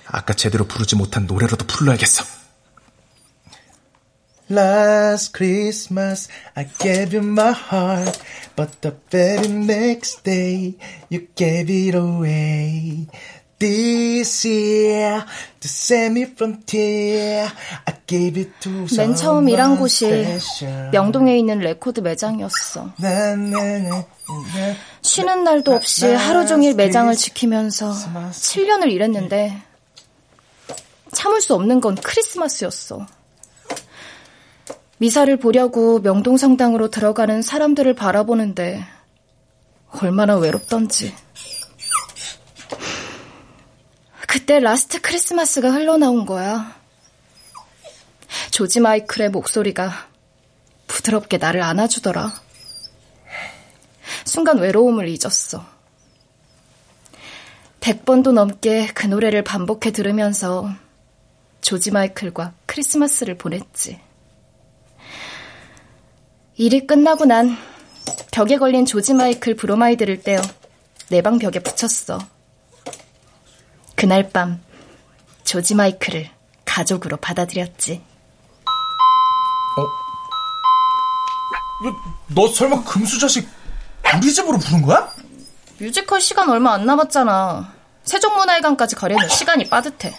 [0.07, 2.25] 아까 제대로 부르지 못한 노래라도 불러야겠어.
[4.49, 8.19] Last Christmas I gave you my heart
[8.55, 10.75] But the very next day
[11.09, 13.07] you gave it away
[13.61, 15.23] This year
[16.31, 17.47] from tear
[17.85, 20.25] I gave it to 맨 처음 일한 곳이
[20.91, 22.93] 명동에 있는 레코드 매장이었어.
[25.03, 27.93] 쉬는 날도 없이 하루 종일 매장을 지키면서
[28.31, 29.61] 7년을 일했는데
[31.11, 33.05] 참을 수 없는 건 크리스마스였어.
[34.97, 38.83] 미사를 보려고 명동 성당으로 들어가는 사람들을 바라보는데
[40.01, 41.13] 얼마나 외롭던지.
[44.31, 46.73] 그때 라스트 크리스마스가 흘러나온 거야.
[48.49, 50.07] 조지 마이클의 목소리가
[50.87, 52.31] 부드럽게 나를 안아주더라.
[54.23, 55.65] 순간 외로움을 잊었어.
[57.81, 60.69] 백 번도 넘게 그 노래를 반복해 들으면서
[61.59, 63.99] 조지 마이클과 크리스마스를 보냈지.
[66.55, 67.57] 일이 끝나고 난
[68.31, 70.41] 벽에 걸린 조지 마이클 브로마이드를 떼어
[71.09, 72.40] 내 방 벽에 붙였어.
[74.01, 74.59] 그날 밤
[75.43, 76.27] 조지 마이클을
[76.65, 78.01] 가족으로 받아들였지.
[79.77, 79.83] 어?
[81.83, 81.95] 너,
[82.33, 83.47] 너 설마 금수 자식
[84.17, 85.13] 우리 집으로 부른 거야?
[85.77, 87.75] 뮤지컬 시간 얼마 안 남았잖아.
[88.03, 90.15] 세종문화회관까지 가려면 시간이 빠듯해.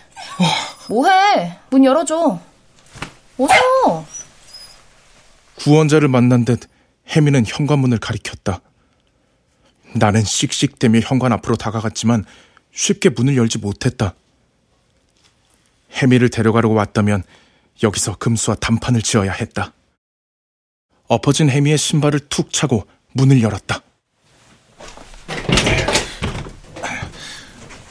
[0.88, 1.58] 뭐해?
[1.70, 2.38] 문 열어줘.
[3.36, 4.06] 어서.
[5.56, 6.68] 구원자를 만난 듯
[7.08, 8.60] 혜미는 현관문을 가리켰다.
[9.96, 12.24] 나는 씩씩대며 현관 앞으로 다가갔지만
[12.72, 14.14] 쉽게 문을 열지 못했다.
[15.92, 17.22] 혜미를 데려가려고 왔다면
[17.82, 19.72] 여기서 금수와 단판을 지어야 했다.
[21.06, 23.82] 엎어진 혜미의 신발을 툭 차고 문을 열었다.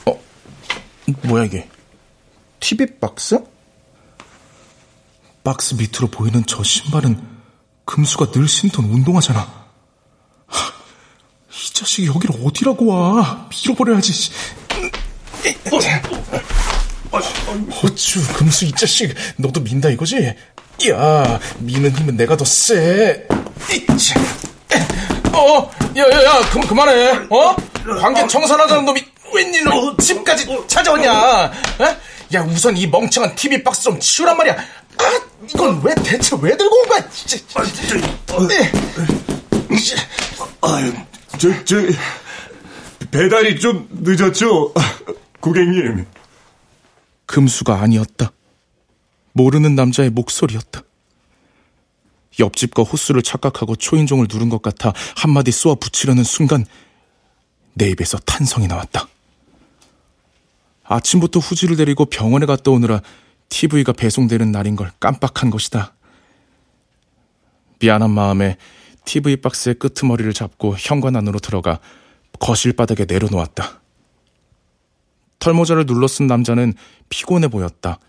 [0.06, 0.20] 어,
[1.24, 1.70] 뭐야 이게?
[2.60, 3.44] TV 박스?
[5.44, 7.22] 박스 밑으로 보이는 저 신발은
[7.86, 9.62] 금수가 늘 신던 운동화잖아.
[11.52, 13.50] 이 자식이 여기를 어디라고 와?
[13.50, 14.32] 밀어버려야지.
[17.84, 20.34] 어쭈, 금수 이 자식, 너도 민다 이거지?
[20.90, 23.26] 야, 미는 힘은 내가 더 세.
[25.34, 27.12] 어, 야, 야, 야, 그, 그만해.
[27.30, 27.56] 어?
[28.00, 31.12] 관계 청산하자는 놈이 웬일로 집까지 찾아오냐?
[31.14, 31.52] 어?
[32.34, 34.56] 야, 우선 이 멍청한 TV 박스 좀 치우란 말이야.
[34.98, 37.10] 아, 이건 왜 대체 왜 들고 온 거야?
[37.10, 37.38] 진짜.
[38.48, 38.72] 네.
[40.62, 40.94] 아유,
[41.38, 41.76] 저, 저,
[43.10, 44.74] 배달이 좀 늦었죠?
[45.42, 46.06] 고객님.
[47.26, 48.32] 금수가 아니었다.
[49.34, 50.82] 모르는 남자의 목소리였다.
[52.40, 56.66] 옆집과 호수를 착각하고 초인종을 누른 것 같아 한마디 쏘아 붙이려는 순간
[57.74, 59.08] 내 입에서 탄성이 나왔다.
[60.84, 63.02] 아침부터 후지를 데리고 병원에 갔다 오느라
[63.50, 65.94] TV가 배송되는 날인 걸 깜빡한 것이다.
[67.80, 68.58] 미안한 마음에
[69.06, 71.80] TV 박스의 끄트머리를 잡고 현관 안으로 들어가
[72.40, 73.81] 거실 바닥에 내려놓았다.
[75.46, 76.74] 털모자를 눌러 쓴 남자는
[77.10, 78.00] 피곤해 보였다.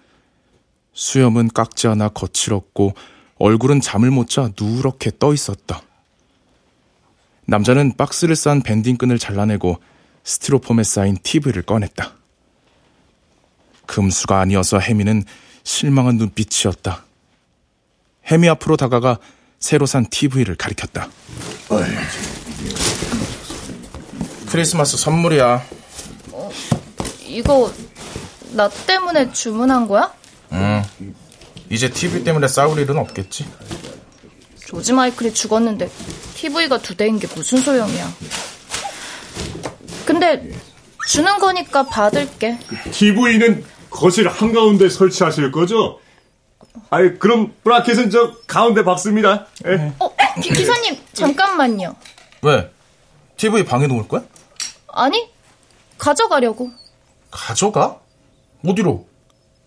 [0.92, 2.94] 수염은 깎지 않아 거칠었고
[3.38, 5.82] 얼굴은 잠을 못 자 누렇게 떠 있었다.
[7.46, 9.80] 남자는 박스를 싼 밴딩끈을 잘라내고
[10.22, 12.12] 스티로폼에 쌓인 TV를 꺼냈다.
[13.86, 15.24] 금수가 아니어서 해미는
[15.64, 17.04] 실망한 눈빛이었다.
[18.26, 19.18] 해미 앞으로 다가가
[19.58, 21.08] 새로 산 TV를 가리켰다.
[24.50, 25.62] 크리스마스 선물이야.
[27.32, 27.72] 어, 이거
[28.52, 30.12] 나 때문에 주문한 거야?
[30.52, 30.82] 응.
[31.70, 33.46] 이제 TV 때문에 싸울 일은 없겠지.
[34.66, 35.90] 조지 마이클이 죽었는데
[36.34, 38.12] TV가 두 대인 게 무슨 소용이야.
[40.04, 40.50] 근데
[41.08, 42.58] 주는 거니까 받을게.
[42.90, 45.98] TV는 거실 한가운데 설치하실 거죠?
[46.90, 49.46] 아이, 그럼 브라켓은 저 가운데 박습니다.
[49.66, 49.92] 예.
[49.98, 50.10] 어,
[50.42, 51.94] 기, 기사님, 잠깐만요.
[52.42, 52.70] 왜?
[53.36, 54.22] TV 방에 놓을 거야?
[54.88, 55.30] 아니,
[55.98, 56.70] 가져가려고.
[57.32, 57.98] 가져가?
[58.64, 59.08] 어디로?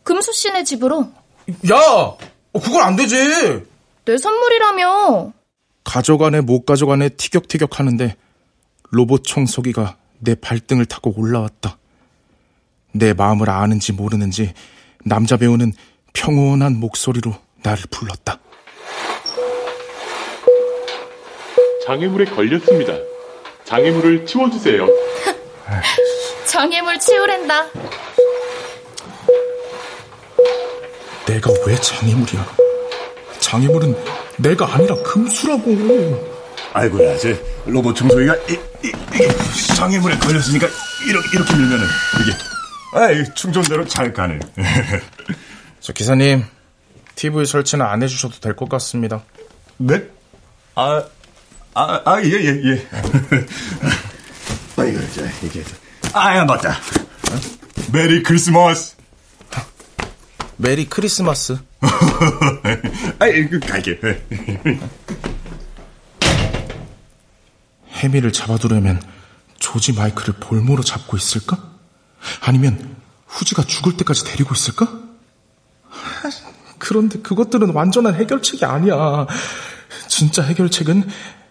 [0.03, 1.11] 금수 씨네 집으로.
[1.69, 1.75] 야!
[1.77, 2.17] 어,
[2.53, 3.17] 그건 안 되지!
[4.05, 5.33] 내 선물이라며.
[5.83, 8.15] 가져가네, 못 가져가네, 티격태격 하는데,
[8.91, 11.77] 로봇 청소기가 내 발등을 타고 올라왔다.
[12.93, 14.53] 내 마음을 아는지 모르는지,
[15.03, 15.73] 남자 배우는
[16.13, 18.39] 평온한 목소리로 나를 불렀다.
[21.85, 22.93] 장애물에 걸렸습니다.
[23.65, 24.87] 장애물을 치워주세요.
[26.59, 27.65] 장애물 치우랜다.
[31.27, 32.55] 내가 왜 장애물이야?
[33.41, 33.97] 장애물은
[34.37, 36.35] 내가 아니라 금수라고.
[36.71, 38.53] 아이고야, 제 로봇 청소기가 이,
[38.85, 40.65] 이, 이 장애물에 걸렸으니까
[41.09, 41.85] 이렇게, 이렇게 밀면은
[42.21, 42.37] 이게
[42.93, 44.39] 아이 충전대로 잘 가네.
[45.81, 46.45] 저 기사님,
[47.15, 49.23] TV 설치는 안 해주셔도 될 것 같습니다.
[49.75, 50.07] 네?
[50.75, 51.03] 아,
[51.73, 52.87] 아, 아, 예, 예, 예.
[54.81, 55.61] 아이고, 자, 이게.
[56.17, 56.77] 아, 야, 맞다.
[57.91, 58.95] 메리 크리스마스.
[60.55, 61.57] 메리 크리스마스.
[63.19, 63.99] 아이, 그, 갈게.
[67.91, 69.01] 해미를 잡아두려면
[69.59, 71.61] 조지 마이클을 볼모로 잡고 있을까?
[72.39, 72.95] 아니면
[73.27, 74.87] 후지가 죽을 때까지 데리고 있을까?
[76.77, 79.27] 그런데 그것들은 완전한 해결책이 아니야.
[80.07, 81.09] 진짜 해결책은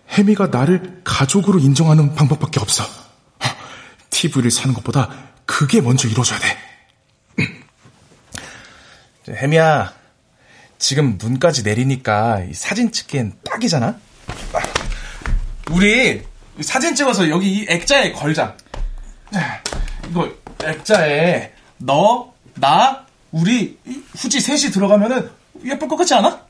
[0.08, 3.04] 해미가 나를 가족으로 인정하는 방법밖에 없어.
[4.24, 5.10] TV를 사는 것보다
[5.44, 6.56] 그게 먼저 이루어져야 돼.
[9.28, 9.92] 해미야,
[10.78, 13.98] 지금 눈까지 내리니까 사진 찍기엔 딱이잖아?
[15.70, 16.22] 우리
[16.60, 18.56] 사진 찍어서 여기 이 액자에 걸자.
[20.10, 23.78] 이거 액자에 너, 나, 우리
[24.16, 25.30] 후지 셋이 들어가면은
[25.64, 26.46] 예쁠 것 같지 않아?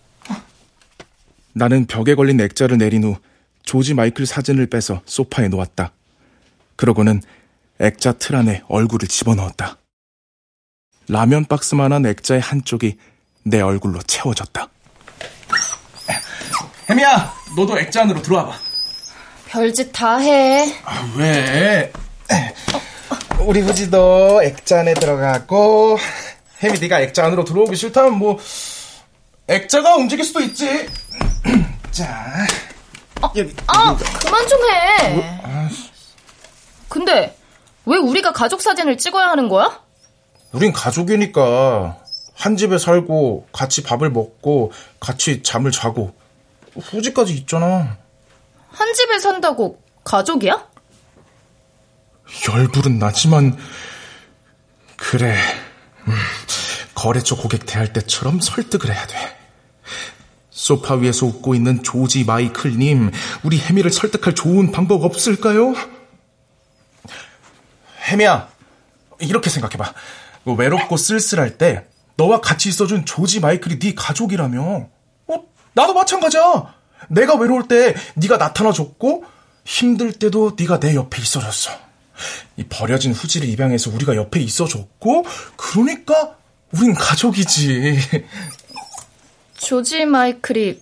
[1.52, 3.16] 나는 벽에 걸린 액자를 내린 후
[3.62, 5.92] 조지 마이클 사진을 빼서 소파에 놓았다.
[6.76, 7.22] 그러고는
[7.80, 9.78] 액자 틀 안에 얼굴을 집어넣었다.
[11.08, 12.96] 라면 박스만한 액자의 한쪽이
[13.44, 14.68] 내 얼굴로 채워졌다.
[16.88, 18.56] 혜미야, 너도 액자 안으로 들어와봐.
[19.48, 20.74] 별짓 다 해.
[20.84, 21.92] 아, 왜?
[23.40, 25.98] 우리 후지도 액자 안에 들어가고
[26.62, 28.38] 혜미 네가 액자 안으로 들어오기 싫다면 뭐
[29.46, 30.88] 액자가 움직일 수도 있지.
[31.90, 32.46] 자,
[33.20, 33.30] 아,
[33.66, 35.68] 아 그만 좀 해.
[36.88, 37.36] 근데
[37.86, 39.82] 왜 우리가 가족 사진을 찍어야 하는 거야?
[40.52, 41.98] 우린 가족이니까
[42.34, 46.14] 한 집에 살고 같이 밥을 먹고 같이 잠을 자고
[46.74, 47.96] 후지까지 있잖아.
[48.70, 50.66] 한 집에 산다고 가족이야?
[52.52, 53.56] 열불은 나지만
[54.96, 55.36] 그래
[56.08, 56.14] 음,
[56.94, 59.16] 거래처 고객 대할 때처럼 설득을 해야 돼.
[60.50, 63.10] 소파 위에서 웃고 있는 조지 마이클님,
[63.42, 65.74] 우리 해미를 설득할 좋은 방법 없을까요?
[68.04, 68.48] 해미야,
[69.20, 69.92] 이렇게 생각해봐.
[70.44, 71.86] 외롭고 쓸쓸할 때
[72.16, 74.88] 너와 같이 있어준 조지 마이클이 네 가족이라며.
[75.26, 76.74] 어, 나도 마찬가지야.
[77.08, 79.24] 내가 외로울 때 네가 나타나줬고
[79.64, 81.70] 힘들 때도 네가 내 옆에 있어줬어.
[82.56, 85.24] 이 버려진 후지를 입양해서 우리가 옆에 있어줬고
[85.56, 86.36] 그러니까
[86.72, 87.98] 우린 가족이지.
[89.56, 90.80] 조지 마이클이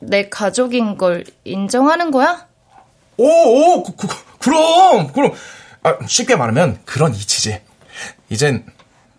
[0.00, 2.46] 내 가족인 걸 인정하는 거야?
[3.16, 5.32] 오, 오, 그, 그, 그럼, 그럼.
[5.84, 7.62] 아, 쉽게 말하면 그런 이치지.
[8.30, 8.66] 이젠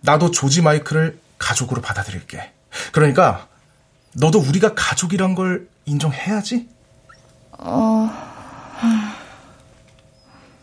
[0.02, 2.52] 나도 조지 마이클을 가족으로 받아들일게.
[2.92, 3.48] 그러니까
[4.14, 6.68] 너도 우리가 가족이란 걸 인정해야지.
[7.52, 8.10] 어...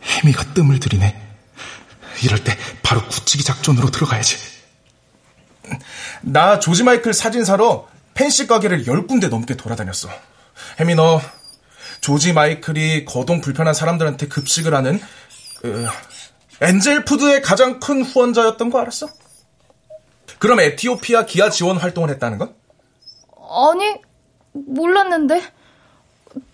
[0.03, 1.21] 혜미가 뜸을 들이네.
[2.23, 4.37] 이럴 때 바로 굳히기 작전으로 들어가야지.
[6.21, 10.09] 나 조지 마이클 사진 사러 펜시 가게를 열 군데 넘게 돌아다녔어.
[10.79, 11.21] 혜미 너
[12.01, 15.01] 조지 마이클이 거동 불편한 사람들한테 급식을 하는
[15.63, 15.87] 그,
[16.59, 19.07] 엔젤 푸드의 가장 큰 후원자였던 거 알았어?
[20.39, 22.53] 그럼 에티오피아 기아 지원 활동을 했다는 건?
[23.49, 23.95] 아니,
[24.51, 25.41] 몰랐는데.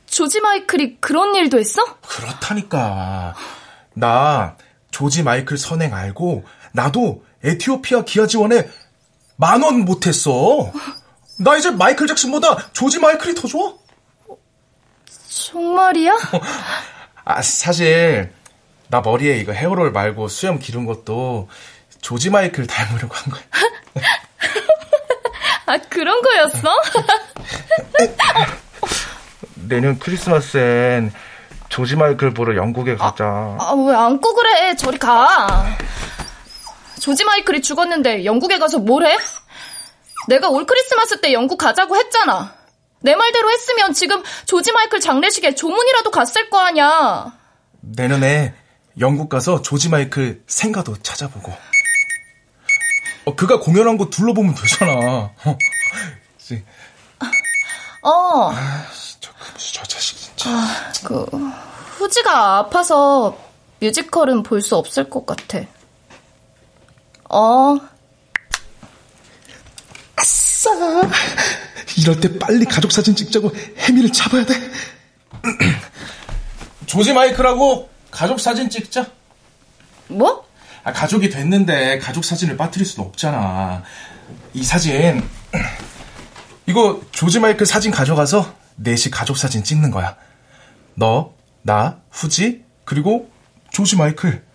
[0.06, 1.82] 조지 마이클이 그런 일도 했어?
[2.08, 3.34] 그렇다니까.
[3.96, 4.56] 나
[4.92, 8.70] 조지 마이클 선행 알고 나도 에티오피아 기아 지원에
[9.38, 10.72] 만 원 못했어.
[11.40, 13.74] 나 이제 마이클 잭슨보다 조지 마이클이 더 좋아.
[15.30, 16.16] 정말이야?
[17.26, 18.34] 아, 사실
[18.90, 21.48] 나 머리에 이거 헤어롤 말고 수염 기른 것도
[22.02, 23.44] 조지 마이클 닮으려고 한 거야.
[25.68, 26.82] 아, 그런 거였어?
[29.68, 31.14] 내년 크리스마스엔
[31.70, 33.26] 조지 마이클 보러 영국에 가자.
[33.26, 34.76] 아, 아왜 안고 그래?
[34.76, 35.66] 저리 가.
[37.00, 39.16] 조지 마이클이 죽었는데 영국에 가서 뭘 해?
[40.28, 42.56] 내가 올 크리스마스 때 영국 가자고 했잖아.
[43.02, 47.32] 내 말대로 했으면 지금 조지 마이클 장례식에 조문이라도 갔을 거 아니야.
[47.82, 48.56] 내년에
[49.00, 51.54] 영국 가서 조지 마이클 생가도 찾아보고.
[53.26, 55.32] 어, 그가 공연한 곳 둘러보면 되잖아.
[58.02, 58.52] 어.
[58.52, 58.86] 아,
[59.20, 60.50] 저, 저 자식 진짜.
[60.50, 61.26] 아, 그
[61.98, 63.38] 후지가 아파서
[63.82, 65.60] 뮤지컬은 볼 수 없을 것 같아.
[67.30, 67.78] 어.
[70.18, 70.70] 아싸!
[71.98, 74.54] 이럴 때 빨리 가족 사진 찍자고 혜미를 잡아야 돼.
[76.88, 79.08] 조지 마이클하고 가족 사진 찍자.
[80.08, 80.48] 뭐?
[80.84, 83.84] 아, 가족이 됐는데 가족 사진을 빠뜨릴 수는 없잖아.
[84.54, 85.28] 이 사진
[86.66, 90.16] 이거 조지 마이클 사진 가져가서 넷이 가족 사진 찍는 거야.
[90.96, 93.32] 너, 나, 후지, 그리고
[93.72, 94.46] 조지 마이클.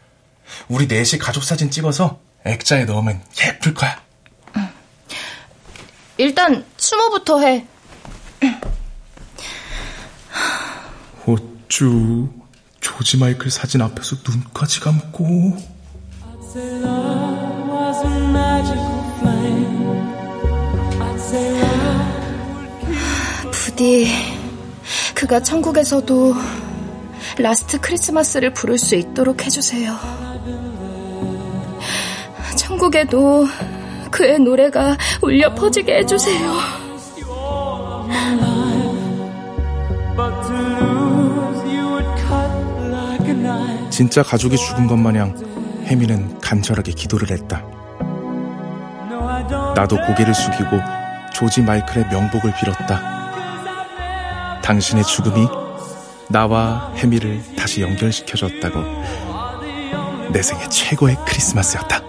[0.68, 4.00] 우리 넷이 가족 사진 찍어서 액자에 넣으면 예쁠 거야.
[6.16, 7.66] 일단 추모부터 해.
[11.26, 12.43] 어쭈
[12.84, 15.56] 조지 마이클 사진 앞에서 눈까지 감고
[23.50, 24.06] 부디
[25.14, 26.34] 그가 천국에서도
[27.38, 29.98] Last Christmas를 부를 수 있도록 해주세요.
[32.54, 33.46] 천국에도
[34.10, 36.83] 그의 노래가 울려 퍼지게 해주세요.
[43.94, 45.36] 진짜 가족이 죽은 것 마냥
[45.84, 47.62] 혜미는 간절하게 기도를 했다.
[49.76, 50.80] 나도 고개를 숙이고
[51.32, 54.60] 조지 마이클의 명복을 빌었다.
[54.62, 55.46] 당신의 죽음이
[56.28, 58.82] 나와 혜미를 다시 연결시켜줬다고
[60.32, 62.00] 내 생애 최고의 크리스마스였다.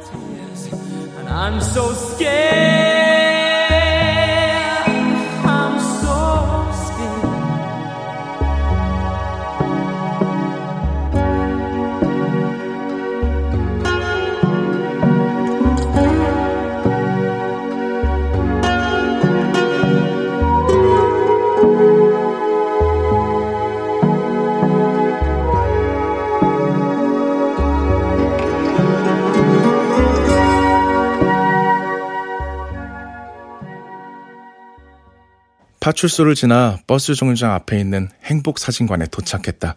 [35.86, 39.76] 파출소를 지나 버스 정류장 앞에 있는 행복사진관에 도착했다.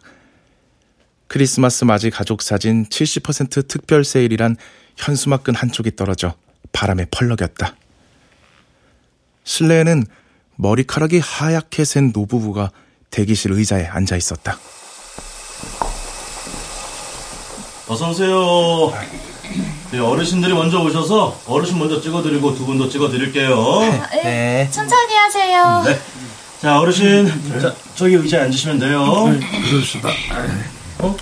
[1.27, 4.57] 크리스마스 맞이 가족 사진 70% 특별 세일이란
[4.97, 6.35] 현수막 끈 한쪽이 떨어져
[6.73, 7.77] 바람에 펄럭였다.
[9.45, 10.07] 실내에는
[10.57, 12.71] 머리카락이 하얗게 센 노부부가
[13.11, 14.59] 대기실 의자에 앉아 있었다.
[17.87, 18.95] 어서 오세요.
[19.91, 23.81] 네, 어르신들이 먼저 오셔서 어르신 먼저 찍어드리고 두 분도 찍어드릴게요.
[23.81, 24.23] 네.
[24.23, 24.71] 네.
[24.71, 25.83] 천천히 하세요.
[25.85, 25.99] 네.
[26.61, 27.61] 자, 어르신.
[27.61, 29.29] 자, 저기 의자에 앉으시면 돼요.
[29.29, 29.41] 네,
[29.71, 30.09] 그러시다.
[30.99, 31.17] 어?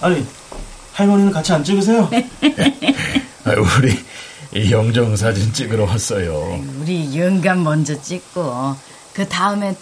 [0.00, 0.26] 아니,
[0.92, 2.08] 할머니는 같이 안 찍으세요?
[2.10, 2.28] 네.
[3.44, 3.98] 아, 우리
[4.54, 6.60] 이 영정 사진 찍으러 왔어요.
[6.80, 8.76] 우리 영감 먼저 찍고
[9.12, 9.74] 그 다음에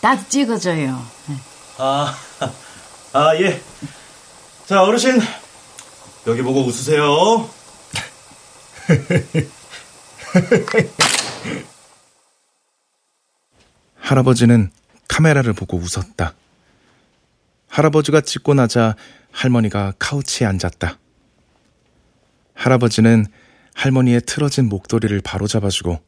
[0.00, 1.04] 나도 찍어줘요.
[1.78, 2.14] 아,
[3.12, 3.60] 아 예.
[4.66, 5.20] 자, 어르신
[6.26, 7.50] 여기 보고 웃으세요.
[13.96, 14.70] 할아버지는
[15.08, 16.34] 카메라를 보고 웃었다.
[17.68, 18.96] 할아버지가 찍고 나자
[19.32, 20.98] 할머니가 카우치에 앉았다.
[22.54, 23.26] 할아버지는
[23.74, 26.00] 할머니의 틀어진 목도리를 바로잡아주고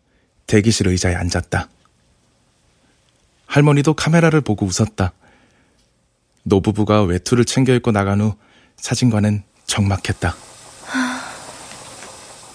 [0.46, 1.68] 대기실 의자에 앉았다.
[3.46, 5.12] 할머니도 카메라를 보고 웃었다.
[6.44, 8.34] 노부부가 외투를 챙겨 입고 나간 후
[8.76, 10.34] 사진관은 적막했다.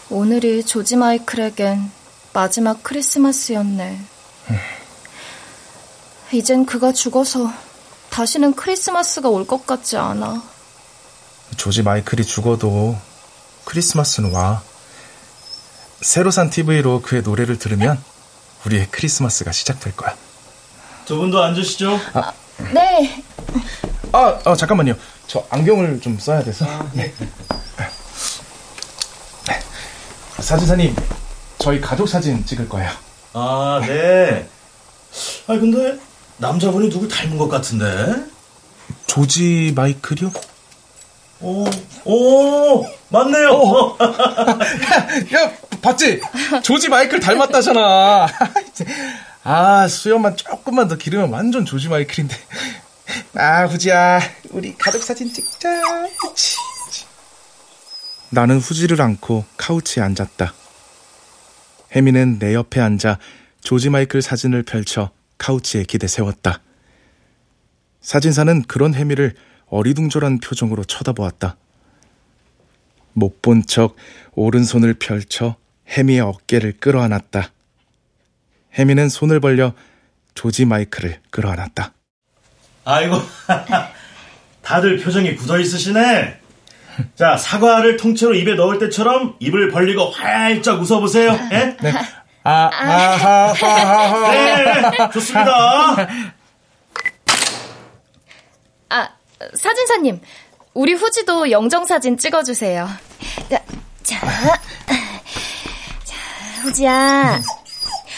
[0.10, 1.92] 오늘이 조지 마이클에겐
[2.34, 4.00] 마지막 크리스마스였네.
[6.34, 7.52] 이젠 그가 죽어서
[8.10, 10.42] 다시는 크리스마스가 올 것 같지 않아.
[11.58, 12.98] 조지 마이클이 죽어도
[13.66, 14.62] 크리스마스는 와.
[16.02, 18.02] 새로 산 TV로 그의 노래를 들으면
[18.66, 20.16] 우리의 크리스마스가 시작될 거야.
[21.06, 22.00] 두 분도 앉으시죠.
[22.14, 22.32] 아,
[22.74, 23.24] 네.
[24.14, 24.96] 아, 아, 잠깐만요.
[25.28, 26.66] 저 안경을 좀 써야 돼서.
[26.94, 27.14] 네.
[30.40, 30.96] 사진사님,
[31.60, 32.90] 저희 가족 사진 찍을 거예요.
[33.34, 34.48] 아, 네.
[35.48, 35.98] 아, 근데
[36.38, 38.24] 남자분이 누굴 닮은 것 같은데?
[39.08, 40.32] 조지 마이클이요?
[41.42, 41.66] 오,
[42.06, 43.50] 오, 맞네요.
[43.52, 43.98] 어.
[45.34, 45.52] 야,
[45.82, 46.22] 봤지?
[46.64, 48.28] 조지 마이클 닮았다잖아.
[49.44, 52.36] 아, 수염만 조금만 더 기르면 완전 조지 마이클인데.
[53.36, 54.20] 아, 후지야,
[54.52, 55.70] 우리 가족 사진 찍자.
[56.36, 56.56] 치.
[58.30, 60.54] 나는 후지를 안고 카우치에 앉았다.
[61.96, 63.20] 혜미는 내 옆에 앉아
[63.62, 66.62] 조지 마이클 사진을 펼쳐 카우치에 기대 세웠다.
[68.02, 69.36] 사진사는 그런 혜미를
[69.68, 71.58] 어리둥절한 표정으로 쳐다보았다.
[73.14, 73.96] 못 본 척
[74.34, 75.56] 오른손을 펼쳐
[75.90, 77.52] 혜미의 어깨를 끌어안았다.
[78.78, 79.74] 혜미는 손을 벌려
[80.34, 81.94] 조지 마이클을 끌어안았다.
[82.86, 83.16] 아이고,
[84.62, 86.40] 다들 표정이 굳어 있으시네.
[87.16, 91.32] 자, 사과를 통째로 입에 넣을 때처럼 입을 벌리고 활짝 웃어보세요.
[91.52, 91.78] 예?
[91.82, 91.94] 네.
[92.44, 92.88] 아, 아,
[93.18, 96.08] 하, 하, 하, 네, 좋습니다.
[98.90, 99.10] 아,
[99.56, 100.20] 사진사님,
[100.74, 102.90] 우리 후지도 영정사진 찍어주세요.
[103.50, 103.62] 자,
[104.04, 104.18] 자,
[106.64, 107.40] 후지야.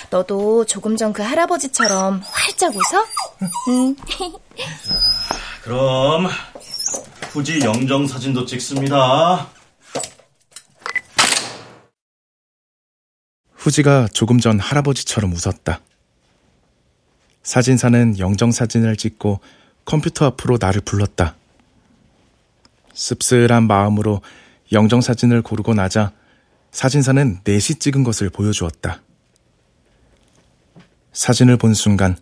[0.10, 3.06] 너도 조금 전 그 할아버지처럼 활짝 웃어?
[3.70, 3.96] 응.
[5.64, 6.28] 그럼
[7.32, 9.48] 후지 영정 사진도 찍습니다.
[13.54, 15.80] 후지가 조금 전 할아버지처럼 웃었다.
[17.44, 19.40] 사진사는 영정 사진을 찍고
[19.86, 21.38] 컴퓨터 앞으로 나를 불렀다.
[22.94, 24.22] 씁쓸한 마음으로
[24.74, 26.12] 영정 사진을 고르고 나자
[26.72, 29.02] 사진사는 넷이 찍은 것을 보여주었다.
[31.14, 32.18] 사진을 본 순간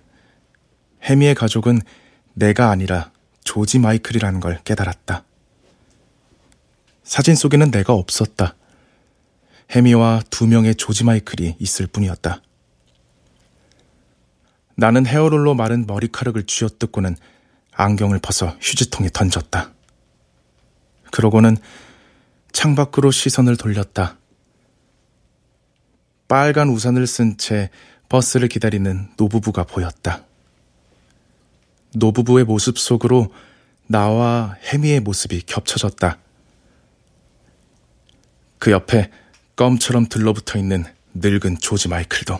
[1.02, 1.82] 해미의 가족은
[2.36, 3.12] 내가 아니라
[3.44, 5.24] 조지 마이클이라는 걸 깨달았다.
[7.04, 8.56] 사진 속에는 내가 없었다.
[9.72, 12.42] 해미와 두 명의 조지 마이클이 있을 뿐이었다.
[14.76, 17.16] 나는 헤어롤로 마른 머리카락을 쥐어뜯고는
[17.74, 19.72] 안경을 벗어 휴지통에 던졌다.
[21.12, 21.58] 그러고는
[22.52, 24.18] 창밖으로 시선을 돌렸다.
[26.28, 27.70] 빨간 우산을 쓴 채
[28.10, 30.26] 버스를 기다리는 노부부가 보였다.
[31.94, 33.34] 노부부의 모습 속으로
[33.88, 36.18] 나와 해미의 모습이 겹쳐졌다.
[38.58, 39.10] 그 옆에
[39.56, 42.40] 껌처럼 들러붙어 있는 늙은 조지 마이클도.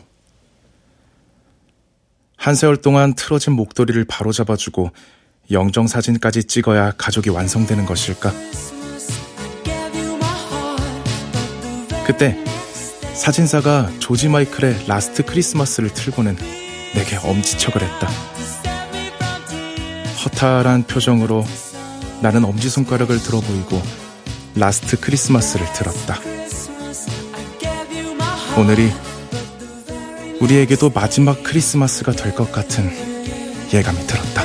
[2.38, 4.92] 한 세월 동안 틀어진 목도리를 바로잡아주고
[5.52, 8.32] 영정사진까지 찍어야 가족이 완성되는 것일까?
[12.06, 12.44] 그때
[13.14, 16.36] 사진사가 조지 마이클의 Last Christmas를 틀고는
[16.96, 18.71] 내게 엄지척을 했다.
[20.24, 21.46] 허탈한 표정으로
[22.22, 23.82] 나는 엄지손가락을 들어 보이고
[24.56, 26.20] Last Christmas를 들었다.
[28.58, 28.92] 오늘이
[30.40, 32.90] 우리에게도 마지막 크리스마스가 될 것 같은
[33.74, 34.44] 예감이 들었다.